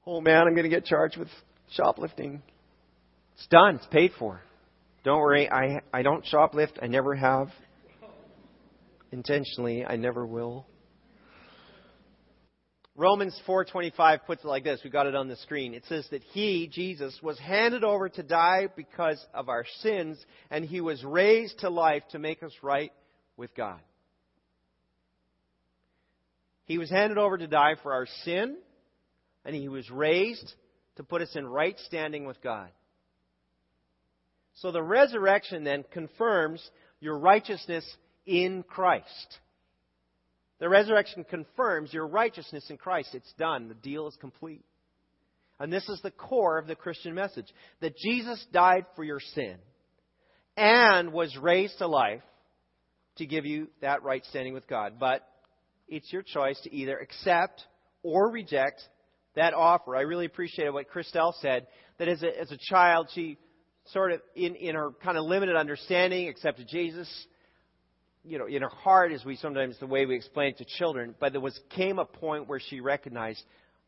oh 0.06 0.20
man, 0.20 0.46
I'm 0.46 0.54
going 0.54 0.62
to 0.62 0.70
get 0.70 0.84
charged 0.84 1.18
with 1.18 1.28
shoplifting. 1.72 2.42
It's 3.34 3.48
done. 3.48 3.74
It's 3.74 3.86
paid 3.86 4.12
for. 4.20 4.40
Don't 5.02 5.18
worry. 5.18 5.50
I, 5.50 5.80
I 5.92 6.02
don't 6.02 6.24
shoplift. 6.24 6.78
I 6.80 6.86
never 6.86 7.16
have. 7.16 7.48
Intentionally, 9.10 9.84
I 9.84 9.96
never 9.96 10.24
will. 10.24 10.64
Romans 13.00 13.40
4:25 13.46 14.26
puts 14.26 14.44
it 14.44 14.46
like 14.46 14.62
this. 14.62 14.84
We 14.84 14.90
got 14.90 15.06
it 15.06 15.14
on 15.14 15.26
the 15.26 15.36
screen. 15.36 15.72
It 15.72 15.86
says 15.86 16.06
that 16.10 16.22
he, 16.22 16.66
Jesus, 16.66 17.18
was 17.22 17.38
handed 17.38 17.82
over 17.82 18.10
to 18.10 18.22
die 18.22 18.68
because 18.76 19.26
of 19.32 19.48
our 19.48 19.64
sins 19.78 20.22
and 20.50 20.66
he 20.66 20.82
was 20.82 21.02
raised 21.02 21.60
to 21.60 21.70
life 21.70 22.02
to 22.10 22.18
make 22.18 22.42
us 22.42 22.52
right 22.62 22.92
with 23.38 23.54
God. 23.54 23.80
He 26.66 26.76
was 26.76 26.90
handed 26.90 27.16
over 27.16 27.38
to 27.38 27.46
die 27.46 27.76
for 27.82 27.94
our 27.94 28.06
sin 28.24 28.58
and 29.46 29.56
he 29.56 29.70
was 29.70 29.90
raised 29.90 30.54
to 30.96 31.02
put 31.02 31.22
us 31.22 31.34
in 31.34 31.46
right 31.46 31.78
standing 31.86 32.26
with 32.26 32.42
God. 32.42 32.68
So 34.56 34.72
the 34.72 34.82
resurrection 34.82 35.64
then 35.64 35.86
confirms 35.90 36.62
your 37.00 37.16
righteousness 37.16 37.90
in 38.26 38.62
Christ. 38.62 39.38
The 40.60 40.68
resurrection 40.68 41.24
confirms 41.24 41.92
your 41.92 42.06
righteousness 42.06 42.68
in 42.70 42.76
Christ. 42.76 43.14
It's 43.14 43.32
done. 43.38 43.68
The 43.68 43.74
deal 43.74 44.06
is 44.06 44.16
complete. 44.20 44.62
And 45.58 45.72
this 45.72 45.88
is 45.88 46.00
the 46.02 46.10
core 46.10 46.58
of 46.58 46.66
the 46.66 46.76
Christian 46.76 47.14
message 47.14 47.46
that 47.80 47.96
Jesus 47.96 48.44
died 48.52 48.86
for 48.94 49.02
your 49.02 49.20
sin 49.20 49.56
and 50.56 51.12
was 51.12 51.36
raised 51.36 51.78
to 51.78 51.86
life 51.86 52.22
to 53.16 53.26
give 53.26 53.46
you 53.46 53.68
that 53.80 54.02
right 54.02 54.24
standing 54.26 54.54
with 54.54 54.68
God. 54.68 54.94
But 54.98 55.26
it's 55.88 56.12
your 56.12 56.22
choice 56.22 56.60
to 56.62 56.74
either 56.74 56.96
accept 56.96 57.62
or 58.02 58.30
reject 58.30 58.82
that 59.36 59.54
offer. 59.54 59.96
I 59.96 60.02
really 60.02 60.26
appreciated 60.26 60.72
what 60.72 60.90
Christelle 60.90 61.34
said 61.40 61.66
that 61.98 62.08
as 62.08 62.22
a, 62.22 62.40
as 62.40 62.52
a 62.52 62.58
child, 62.70 63.08
she 63.14 63.38
sort 63.92 64.12
of, 64.12 64.20
in, 64.34 64.54
in 64.56 64.74
her 64.74 64.90
kind 65.02 65.16
of 65.16 65.24
limited 65.24 65.56
understanding, 65.56 66.28
accepted 66.28 66.68
Jesus 66.68 67.08
you 68.24 68.38
know, 68.38 68.46
in 68.46 68.62
her 68.62 68.68
heart, 68.68 69.12
as 69.12 69.24
we 69.24 69.36
sometimes 69.36 69.78
the 69.78 69.86
way 69.86 70.06
we 70.06 70.14
explain 70.14 70.50
it 70.50 70.58
to 70.58 70.64
children, 70.64 71.14
but 71.18 71.32
there 71.32 71.40
was 71.40 71.58
came 71.70 71.98
a 71.98 72.04
point 72.04 72.48
where 72.48 72.60
she 72.60 72.80
recognized, 72.80 73.42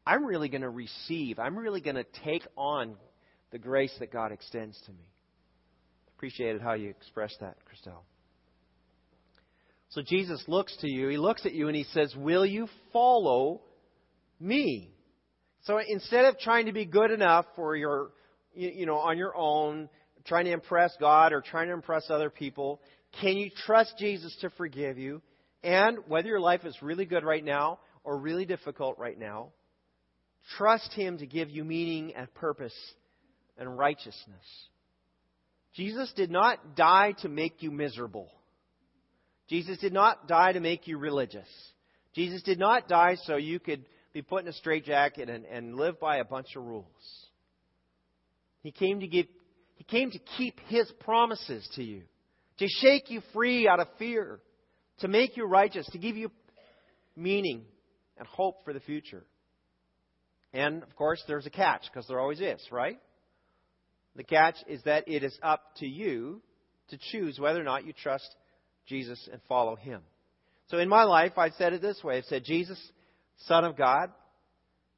I'm 0.06 0.24
really 0.24 0.48
going 0.48 0.62
to 0.62 0.70
receive, 0.70 1.38
I'm 1.38 1.56
really 1.56 1.80
going 1.80 1.96
to 1.96 2.06
take 2.24 2.46
on 2.56 2.96
the 3.50 3.58
grace 3.58 3.94
that 4.00 4.12
God 4.12 4.32
extends 4.32 4.80
to 4.86 4.92
me. 4.92 5.06
Appreciated 6.16 6.62
how 6.62 6.74
you 6.74 6.88
expressed 6.88 7.38
that, 7.40 7.56
Christelle. 7.66 8.02
So 9.90 10.00
Jesus 10.00 10.42
looks 10.46 10.74
to 10.78 10.88
you, 10.88 11.08
he 11.08 11.18
looks 11.18 11.44
at 11.44 11.52
you 11.52 11.68
and 11.68 11.76
he 11.76 11.84
says, 11.84 12.14
Will 12.16 12.46
you 12.46 12.68
follow 12.92 13.60
me? 14.40 14.90
So 15.64 15.78
instead 15.86 16.24
of 16.24 16.38
trying 16.38 16.66
to 16.66 16.72
be 16.72 16.86
good 16.86 17.10
enough 17.10 17.44
for 17.54 17.76
your, 17.76 18.10
you 18.54 18.86
know, 18.86 18.96
on 18.96 19.18
your 19.18 19.36
own, 19.36 19.88
trying 20.24 20.46
to 20.46 20.52
impress 20.52 20.96
God 20.98 21.32
or 21.32 21.40
trying 21.40 21.68
to 21.68 21.74
impress 21.74 22.08
other 22.08 22.30
people, 22.30 22.80
can 23.20 23.36
you 23.36 23.50
trust 23.66 23.94
Jesus 23.98 24.34
to 24.40 24.50
forgive 24.50 24.98
you? 24.98 25.22
And 25.62 25.98
whether 26.08 26.28
your 26.28 26.40
life 26.40 26.64
is 26.64 26.76
really 26.82 27.04
good 27.04 27.24
right 27.24 27.44
now 27.44 27.78
or 28.04 28.16
really 28.16 28.44
difficult 28.44 28.98
right 28.98 29.18
now, 29.18 29.48
trust 30.56 30.92
Him 30.92 31.18
to 31.18 31.26
give 31.26 31.50
you 31.50 31.64
meaning 31.64 32.14
and 32.14 32.32
purpose 32.34 32.74
and 33.58 33.78
righteousness. 33.78 34.44
Jesus 35.74 36.12
did 36.14 36.30
not 36.30 36.76
die 36.76 37.12
to 37.22 37.28
make 37.28 37.62
you 37.62 37.70
miserable. 37.70 38.28
Jesus 39.48 39.78
did 39.78 39.92
not 39.92 40.26
die 40.26 40.52
to 40.52 40.60
make 40.60 40.86
you 40.86 40.98
religious. 40.98 41.48
Jesus 42.14 42.42
did 42.42 42.58
not 42.58 42.88
die 42.88 43.16
so 43.24 43.36
you 43.36 43.58
could 43.58 43.84
be 44.12 44.22
put 44.22 44.42
in 44.42 44.48
a 44.48 44.52
straitjacket 44.52 45.28
and, 45.28 45.44
and 45.46 45.76
live 45.76 45.98
by 45.98 46.16
a 46.18 46.24
bunch 46.24 46.56
of 46.56 46.64
rules. 46.64 46.86
He 48.62 48.70
came 48.70 49.00
to 49.00 49.06
give, 49.06 49.26
he 49.76 49.84
came 49.84 50.10
to 50.10 50.18
keep 50.36 50.60
his 50.68 50.90
promises 51.00 51.66
to 51.76 51.82
you 51.82 52.02
to 52.62 52.68
shake 52.68 53.10
you 53.10 53.20
free 53.32 53.66
out 53.66 53.80
of 53.80 53.88
fear, 53.98 54.38
to 55.00 55.08
make 55.08 55.36
you 55.36 55.44
righteous, 55.44 55.84
to 55.90 55.98
give 55.98 56.16
you 56.16 56.30
meaning 57.16 57.64
and 58.16 58.24
hope 58.28 58.64
for 58.64 58.72
the 58.72 58.78
future. 58.78 59.24
And, 60.52 60.84
of 60.84 60.94
course, 60.94 61.20
there's 61.26 61.44
a 61.44 61.50
catch, 61.50 61.82
because 61.92 62.06
there 62.06 62.20
always 62.20 62.40
is, 62.40 62.64
right? 62.70 63.00
The 64.14 64.22
catch 64.22 64.54
is 64.68 64.80
that 64.84 65.08
it 65.08 65.24
is 65.24 65.36
up 65.42 65.60
to 65.78 65.86
you 65.86 66.40
to 66.90 66.98
choose 67.10 67.40
whether 67.40 67.60
or 67.60 67.64
not 67.64 67.84
you 67.84 67.92
trust 67.92 68.28
Jesus 68.86 69.28
and 69.32 69.40
follow 69.48 69.74
Him. 69.74 70.02
So 70.68 70.78
in 70.78 70.88
my 70.88 71.02
life, 71.02 71.32
I've 71.36 71.54
said 71.54 71.72
it 71.72 71.82
this 71.82 72.00
way 72.04 72.18
I've 72.18 72.24
said, 72.26 72.44
Jesus, 72.44 72.78
Son 73.46 73.64
of 73.64 73.76
God, 73.76 74.12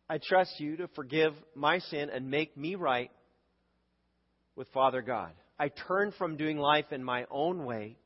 I 0.06 0.18
trust 0.22 0.60
you 0.60 0.76
to 0.76 0.88
forgive 0.88 1.32
my 1.54 1.78
sin 1.78 2.10
and 2.10 2.30
make 2.30 2.58
me 2.58 2.74
right 2.74 3.10
with 4.54 4.68
Father 4.68 5.00
God. 5.00 5.32
I 5.58 5.68
turn 5.68 6.12
from 6.18 6.36
doing 6.36 6.58
life 6.58 6.86
in 6.90 7.04
my 7.04 7.26
own 7.30 7.64
way, 7.64 7.96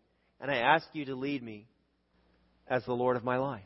and 0.41 0.51
I 0.51 0.57
ask 0.57 0.87
you 0.93 1.07
to 1.07 1.15
lead 1.15 1.43
me 1.43 1.67
as 2.69 2.85
the 2.85 2.93
Lord 2.93 3.17
of 3.17 3.25
my 3.25 3.39
life. 3.39 3.63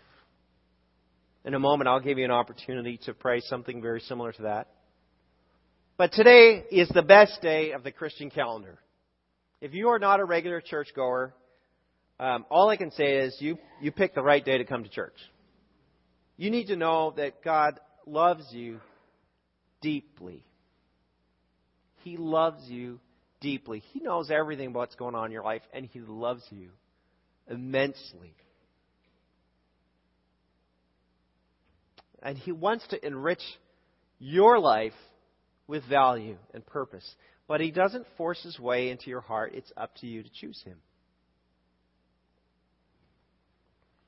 In 1.44 1.54
a 1.54 1.58
moment, 1.58 1.88
I'll 1.88 2.00
give 2.00 2.18
you 2.18 2.24
an 2.24 2.30
opportunity 2.30 3.00
to 3.04 3.14
pray 3.14 3.40
something 3.40 3.82
very 3.82 4.00
similar 4.00 4.32
to 4.32 4.42
that. 4.42 4.68
But 5.96 6.12
today 6.12 6.64
is 6.70 6.88
the 6.88 7.02
best 7.02 7.42
day 7.42 7.72
of 7.72 7.82
the 7.82 7.90
Christian 7.90 8.30
calendar. 8.30 8.78
If 9.60 9.74
you 9.74 9.88
are 9.88 9.98
not 9.98 10.20
a 10.20 10.24
regular 10.24 10.60
churchgoer, 10.60 11.34
um, 12.20 12.46
all 12.50 12.68
I 12.68 12.76
can 12.76 12.92
say 12.92 13.16
is 13.16 13.36
you, 13.40 13.58
you 13.80 13.90
picked 13.90 14.14
the 14.14 14.22
right 14.22 14.44
day 14.44 14.58
to 14.58 14.64
come 14.64 14.84
to 14.84 14.88
church. 14.88 15.16
You 16.36 16.50
need 16.50 16.66
to 16.66 16.76
know 16.76 17.12
that 17.16 17.42
God 17.42 17.80
loves 18.06 18.44
you 18.52 18.80
deeply. 19.80 20.44
He 22.04 22.16
loves 22.16 22.68
you 22.68 23.00
deeply. 23.42 23.82
He 23.92 24.00
knows 24.00 24.30
everything 24.30 24.68
about 24.68 24.78
what's 24.78 24.94
going 24.94 25.14
on 25.14 25.26
in 25.26 25.32
your 25.32 25.42
life, 25.42 25.62
and 25.74 25.84
He 25.84 26.00
loves 26.00 26.42
you 26.50 26.70
immensely. 27.50 28.34
And 32.22 32.38
He 32.38 32.52
wants 32.52 32.86
to 32.88 33.06
enrich 33.06 33.42
your 34.18 34.58
life 34.58 34.94
with 35.66 35.86
value 35.88 36.36
and 36.54 36.64
purpose. 36.64 37.14
But 37.46 37.60
He 37.60 37.70
doesn't 37.70 38.06
force 38.16 38.42
His 38.42 38.58
way 38.58 38.88
into 38.88 39.10
your 39.10 39.20
heart. 39.20 39.52
It's 39.54 39.72
up 39.76 39.94
to 39.96 40.06
you 40.06 40.22
to 40.22 40.30
choose 40.40 40.62
Him. 40.64 40.78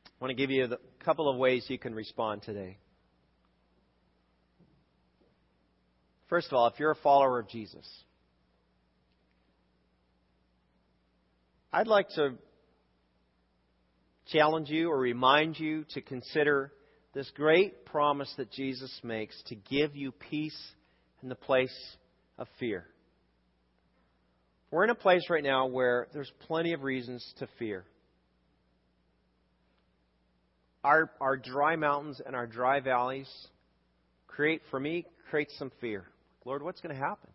I 0.07 0.25
want 0.25 0.31
to 0.31 0.37
give 0.37 0.51
you 0.51 0.65
a 0.65 1.05
couple 1.05 1.29
of 1.29 1.37
ways 1.37 1.67
you 1.69 1.79
can 1.79 1.95
respond 1.95 2.43
today. 2.43 2.79
First 6.29 6.47
of 6.47 6.55
all, 6.55 6.67
if 6.69 6.79
you're 6.79 6.93
a 6.93 6.97
follower 6.97 7.39
of 7.39 7.49
Jesus, 7.49 7.87
I'd 11.75 11.89
like 11.89 12.09
to 12.11 12.35
challenge 14.29 14.71
you 14.71 14.93
or 14.93 14.97
remind 14.97 15.59
you 15.59 15.85
to 15.95 16.01
consider 16.01 16.73
this 17.15 17.29
great 17.35 17.85
promise 17.85 18.33
that 18.37 18.53
Jesus 18.53 18.97
makes 19.03 19.43
to 19.49 19.57
give 19.57 19.97
you 19.97 20.13
peace 20.13 20.57
in 21.21 21.29
the 21.29 21.35
place 21.35 21.75
of 22.39 22.47
fear. 22.61 22.87
We're 24.71 24.85
in 24.85 24.91
a 24.91 24.95
place 24.95 25.23
right 25.29 25.43
now 25.43 25.67
where 25.67 26.07
there's 26.13 26.31
plenty 26.47 26.75
of 26.75 26.85
reasons 26.85 27.29
to 27.41 27.49
fear. 27.59 27.85
Our, 30.85 31.11
our 31.21 31.37
dry 31.37 31.75
mountains 31.75 32.21
and 32.25 32.37
our 32.37 32.47
dry 32.47 32.79
valleys 32.79 33.29
create, 34.29 34.63
for 34.71 34.79
me, 34.79 35.07
create 35.29 35.49
some 35.59 35.73
fear. 35.81 36.05
Lord, 36.45 36.63
what's 36.63 36.81
going 36.81 36.95
to 36.95 37.03
happen? 37.03 37.31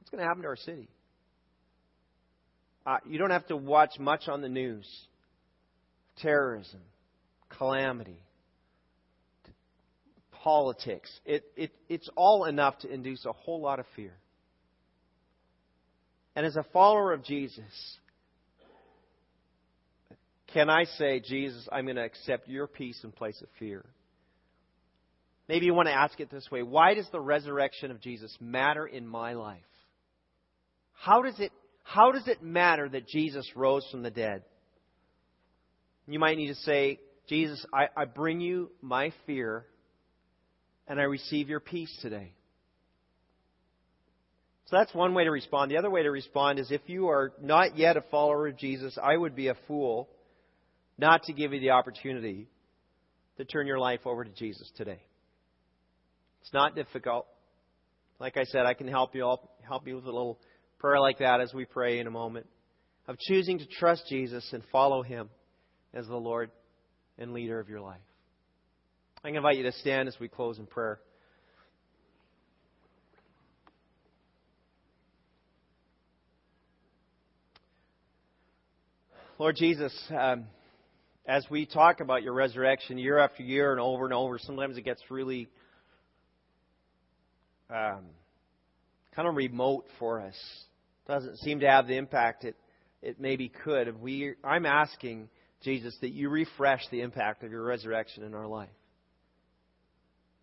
What's 0.00 0.10
going 0.10 0.20
to 0.20 0.26
happen 0.26 0.42
to 0.42 0.48
our 0.48 0.56
city? 0.56 0.90
Uh, 2.86 2.98
you 3.06 3.18
don't 3.18 3.30
have 3.30 3.46
to 3.46 3.56
watch 3.56 3.98
much 3.98 4.28
on 4.28 4.42
the 4.42 4.48
news. 4.48 4.86
Terrorism, 6.18 6.80
calamity, 7.48 8.22
politics. 10.44 11.10
It, 11.24 11.44
it, 11.56 11.72
it's 11.88 12.08
all 12.14 12.44
enough 12.44 12.78
to 12.80 12.92
induce 12.92 13.24
a 13.24 13.32
whole 13.32 13.60
lot 13.60 13.80
of 13.80 13.86
fear. 13.96 14.12
And 16.36 16.44
as 16.44 16.56
a 16.56 16.64
follower 16.72 17.12
of 17.12 17.24
Jesus, 17.24 17.98
can 20.52 20.68
I 20.68 20.84
say, 20.84 21.20
Jesus, 21.20 21.66
I'm 21.72 21.84
going 21.84 21.96
to 21.96 22.04
accept 22.04 22.48
your 22.48 22.66
peace 22.66 23.00
in 23.02 23.12
place 23.12 23.40
of 23.40 23.48
fear? 23.58 23.84
Maybe 25.48 25.66
you 25.66 25.74
want 25.74 25.88
to 25.88 25.94
ask 25.94 26.20
it 26.20 26.30
this 26.30 26.50
way 26.50 26.62
Why 26.62 26.94
does 26.94 27.08
the 27.10 27.20
resurrection 27.20 27.90
of 27.90 28.00
Jesus 28.00 28.36
matter 28.40 28.86
in 28.86 29.06
my 29.06 29.34
life? 29.34 29.58
How 30.92 31.22
does 31.22 31.38
it, 31.40 31.52
how 31.84 32.10
does 32.10 32.26
it 32.26 32.42
matter 32.42 32.88
that 32.88 33.06
Jesus 33.06 33.48
rose 33.54 33.86
from 33.90 34.02
the 34.02 34.10
dead? 34.10 34.42
You 36.06 36.18
might 36.18 36.36
need 36.36 36.48
to 36.48 36.54
say, 36.56 36.98
Jesus, 37.28 37.64
I, 37.72 37.86
I 37.96 38.04
bring 38.04 38.40
you 38.40 38.70
my 38.82 39.12
fear 39.26 39.64
and 40.88 40.98
I 40.98 41.04
receive 41.04 41.48
your 41.48 41.60
peace 41.60 41.96
today. 42.02 42.32
So 44.66 44.76
that's 44.76 44.94
one 44.94 45.14
way 45.14 45.24
to 45.24 45.30
respond. 45.30 45.70
The 45.70 45.76
other 45.76 45.90
way 45.90 46.02
to 46.02 46.10
respond 46.10 46.58
is 46.58 46.70
if 46.70 46.82
you 46.86 47.08
are 47.08 47.32
not 47.40 47.76
yet 47.76 47.96
a 47.96 48.02
follower 48.10 48.48
of 48.48 48.58
Jesus, 48.58 48.98
I 49.02 49.16
would 49.16 49.36
be 49.36 49.48
a 49.48 49.56
fool 49.68 50.08
not 50.96 51.24
to 51.24 51.32
give 51.32 51.52
you 51.52 51.60
the 51.60 51.70
opportunity 51.70 52.48
to 53.36 53.44
turn 53.44 53.66
your 53.66 53.78
life 53.78 54.00
over 54.06 54.24
to 54.24 54.30
Jesus 54.30 54.70
today. 54.76 55.02
It's 56.42 56.52
not 56.52 56.74
difficult. 56.74 57.26
Like 58.18 58.36
I 58.36 58.44
said, 58.44 58.64
I 58.64 58.74
can 58.74 58.88
help 58.88 59.14
you. 59.14 59.24
I'll 59.26 59.50
help 59.66 59.86
you 59.86 59.96
with 59.96 60.04
a 60.04 60.12
little 60.12 60.38
prayer 60.84 61.00
like 61.00 61.20
that 61.20 61.40
as 61.40 61.54
we 61.54 61.64
pray 61.64 61.98
in 61.98 62.06
a 62.06 62.10
moment 62.10 62.46
of 63.08 63.16
choosing 63.18 63.58
to 63.58 63.64
trust 63.64 64.04
Jesus 64.06 64.46
and 64.52 64.62
follow 64.70 65.02
Him 65.02 65.30
as 65.94 66.06
the 66.06 66.14
Lord 66.14 66.50
and 67.16 67.32
leader 67.32 67.58
of 67.58 67.70
your 67.70 67.80
life. 67.80 68.02
I'm 69.24 69.34
invite 69.34 69.56
you 69.56 69.62
to 69.62 69.72
stand 69.72 70.08
as 70.08 70.16
we 70.20 70.28
close 70.28 70.58
in 70.58 70.66
prayer. 70.66 71.00
Lord 79.38 79.56
Jesus, 79.56 79.98
um, 80.10 80.44
as 81.24 81.46
we 81.48 81.64
talk 81.64 82.00
about 82.00 82.22
your 82.22 82.34
resurrection 82.34 82.98
year 82.98 83.16
after 83.16 83.42
year 83.42 83.72
and 83.72 83.80
over 83.80 84.04
and 84.04 84.12
over, 84.12 84.38
sometimes 84.38 84.76
it 84.76 84.82
gets 84.82 85.00
really 85.08 85.48
um, 87.70 88.04
kind 89.16 89.26
of 89.26 89.34
remote 89.34 89.86
for 89.98 90.20
us. 90.20 90.36
Doesn't 91.06 91.38
seem 91.38 91.60
to 91.60 91.68
have 91.68 91.86
the 91.86 91.96
impact 91.96 92.44
it 92.44 92.56
it 93.02 93.20
maybe 93.20 93.50
could. 93.50 93.86
If 93.86 93.96
we, 93.98 94.32
I'm 94.42 94.64
asking 94.64 95.28
Jesus 95.62 95.94
that 96.00 96.10
you 96.10 96.30
refresh 96.30 96.80
the 96.90 97.02
impact 97.02 97.42
of 97.44 97.50
your 97.50 97.62
resurrection 97.62 98.24
in 98.24 98.34
our 98.34 98.46
life. 98.46 98.70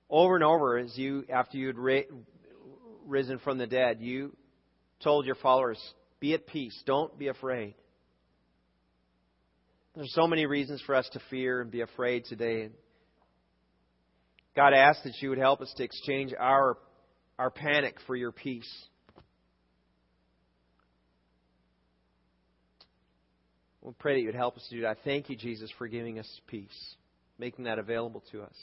Over 0.10 0.36
and 0.36 0.44
over, 0.44 0.78
as 0.78 0.96
you 0.98 1.26
after 1.34 1.58
you 1.58 1.68
had 1.68 1.78
ra- 1.78 2.02
risen 3.06 3.40
from 3.40 3.58
the 3.58 3.66
dead, 3.66 3.98
you 4.00 4.36
told 5.04 5.26
your 5.26 5.36
followers, 5.36 5.80
"Be 6.20 6.34
at 6.34 6.46
peace. 6.46 6.80
Don't 6.86 7.18
be 7.18 7.30
afraid." 7.30 7.74
There's 9.96 10.14
so 10.14 10.28
many 10.28 10.46
reasons 10.46 10.82
for 10.82 10.96
us 10.96 11.10
to 11.10 11.20
fear 11.30 11.62
and 11.62 11.72
be 11.72 11.82
afraid 11.82 12.26
today. 12.26 12.70
God, 14.56 14.74
I 14.74 14.78
ask 14.78 15.04
that 15.04 15.22
you 15.22 15.30
would 15.30 15.38
help 15.38 15.62
us 15.62 15.74
to 15.78 15.84
exchange 15.84 16.34
our, 16.38 16.78
our 17.40 17.50
panic 17.50 17.96
for 18.06 18.16
your 18.16 18.32
peace. 18.32 18.70
We 23.82 23.94
pray 23.98 24.14
that 24.14 24.20
you 24.20 24.28
would 24.28 24.36
help 24.36 24.58
us 24.58 24.66
to 24.70 24.76
do 24.76 24.82
that. 24.82 24.90
I 24.90 25.04
Thank 25.04 25.30
you, 25.30 25.36
Jesus, 25.36 25.72
for 25.78 25.88
giving 25.88 26.20
us 26.20 26.42
peace, 26.48 26.96
making 27.40 27.66
that 27.66 27.80
available 27.80 28.24
to 28.32 28.44
us. 28.44 28.56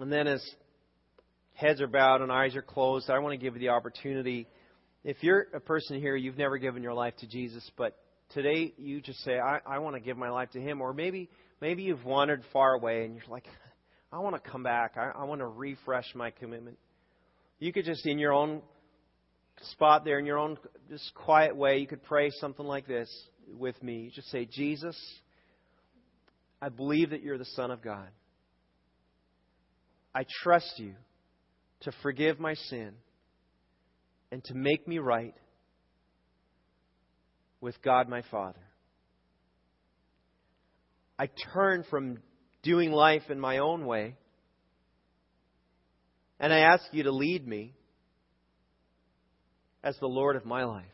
And 0.00 0.10
then, 0.10 0.26
as 0.26 0.42
heads 1.54 1.80
are 1.80 1.86
bowed 1.86 2.22
and 2.22 2.32
eyes 2.32 2.56
are 2.56 2.62
closed, 2.62 3.10
I 3.10 3.18
want 3.18 3.32
to 3.32 3.44
give 3.44 3.54
you 3.54 3.60
the 3.60 3.70
opportunity 3.70 4.46
if 5.04 5.16
you're 5.22 5.48
a 5.52 5.60
person 5.60 5.98
here, 5.98 6.14
you've 6.14 6.38
never 6.38 6.58
given 6.58 6.82
your 6.82 6.94
life 6.94 7.14
to 7.18 7.26
Jesus, 7.26 7.68
but 7.76 7.98
today 8.30 8.72
you 8.76 9.00
just 9.00 9.18
say, 9.24 9.38
I, 9.38 9.58
I 9.66 9.78
want 9.78 9.96
to 9.96 10.00
give 10.00 10.16
my 10.16 10.30
life 10.30 10.50
to 10.52 10.60
Him. 10.60 10.80
Or 10.80 10.92
maybe, 10.92 11.28
maybe 11.60 11.82
you've 11.82 12.04
wandered 12.04 12.42
far 12.52 12.74
away 12.74 13.04
and 13.04 13.14
you're 13.16 13.24
like, 13.28 13.46
I 14.12 14.20
want 14.20 14.42
to 14.42 14.50
come 14.50 14.62
back. 14.62 14.92
I, 14.96 15.10
I 15.18 15.24
want 15.24 15.40
to 15.40 15.46
refresh 15.46 16.06
my 16.14 16.30
commitment. 16.30 16.78
You 17.58 17.72
could 17.72 17.84
just, 17.84 18.06
in 18.06 18.18
your 18.18 18.32
own 18.32 18.62
spot 19.64 20.04
there, 20.04 20.18
in 20.18 20.26
your 20.26 20.38
own 20.38 20.58
just 20.88 21.12
quiet 21.14 21.56
way, 21.56 21.78
you 21.78 21.86
could 21.86 22.02
pray 22.02 22.30
something 22.40 22.66
like 22.66 22.86
this 22.86 23.08
with 23.58 23.80
me. 23.82 24.02
You 24.02 24.10
just 24.10 24.30
say, 24.30 24.44
Jesus, 24.44 24.96
I 26.60 26.68
believe 26.68 27.10
that 27.10 27.22
you're 27.22 27.38
the 27.38 27.44
Son 27.44 27.70
of 27.70 27.82
God. 27.82 28.08
I 30.14 30.24
trust 30.42 30.74
you 30.76 30.94
to 31.80 31.92
forgive 32.02 32.38
my 32.38 32.54
sin 32.54 32.92
and 34.30 34.44
to 34.44 34.54
make 34.54 34.86
me 34.86 34.98
right 34.98 35.34
with 37.60 37.80
God 37.82 38.08
my 38.08 38.22
Father. 38.30 38.60
I 41.18 41.28
turn 41.54 41.84
from 41.88 42.18
doing 42.62 42.90
life 42.90 43.30
in 43.30 43.38
my 43.38 43.58
own 43.58 43.86
way, 43.86 44.16
and 46.40 46.52
I 46.52 46.60
ask 46.60 46.84
you 46.92 47.04
to 47.04 47.12
lead 47.12 47.46
me 47.46 47.74
as 49.82 49.96
the 49.98 50.06
Lord 50.06 50.36
of 50.36 50.44
my 50.44 50.64
life. 50.64 50.84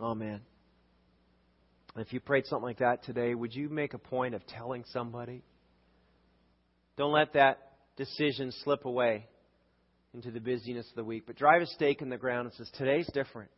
Amen. 0.00 0.40
If 1.96 2.12
you 2.12 2.20
prayed 2.20 2.46
something 2.46 2.64
like 2.64 2.78
that 2.78 3.04
today, 3.04 3.34
would 3.34 3.54
you 3.54 3.68
make 3.68 3.94
a 3.94 3.98
point 3.98 4.34
of 4.34 4.46
telling 4.46 4.84
somebody? 4.92 5.42
Don't 6.96 7.12
let 7.12 7.34
that 7.34 7.58
decision 7.96 8.52
slip 8.64 8.84
away 8.84 9.26
into 10.14 10.30
the 10.30 10.40
busyness 10.40 10.88
of 10.88 10.96
the 10.96 11.04
week, 11.04 11.24
but 11.26 11.36
drive 11.36 11.62
a 11.62 11.66
stake 11.66 12.02
in 12.02 12.08
the 12.08 12.16
ground 12.16 12.46
and 12.46 12.54
says, 12.54 12.70
Today's 12.76 13.08
different. 13.12 13.50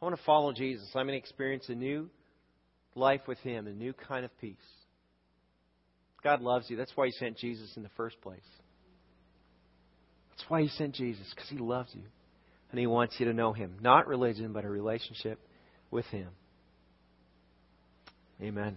I 0.00 0.04
want 0.04 0.16
to 0.16 0.24
follow 0.24 0.52
Jesus. 0.52 0.88
I'm 0.94 1.06
going 1.06 1.18
to 1.18 1.18
experience 1.18 1.68
a 1.68 1.74
new 1.74 2.10
life 2.94 3.22
with 3.26 3.38
Him, 3.38 3.66
a 3.66 3.72
new 3.72 3.92
kind 3.92 4.24
of 4.24 4.38
peace. 4.40 4.56
God 6.22 6.40
loves 6.40 6.68
you. 6.68 6.76
That's 6.76 6.92
why 6.94 7.06
He 7.06 7.12
sent 7.12 7.38
Jesus 7.38 7.72
in 7.76 7.82
the 7.82 7.90
first 7.96 8.20
place. 8.20 8.40
That's 10.36 10.50
why 10.50 10.62
He 10.62 10.68
sent 10.68 10.94
Jesus, 10.94 11.32
because 11.34 11.48
He 11.48 11.58
loves 11.58 11.90
you. 11.94 12.02
And 12.70 12.80
He 12.80 12.86
wants 12.86 13.14
you 13.18 13.26
to 13.26 13.32
know 13.32 13.52
Him. 13.52 13.76
Not 13.80 14.08
religion, 14.08 14.52
but 14.52 14.64
a 14.64 14.68
relationship 14.68 15.38
with 15.90 16.06
Him. 16.06 16.28
Amen. 18.42 18.76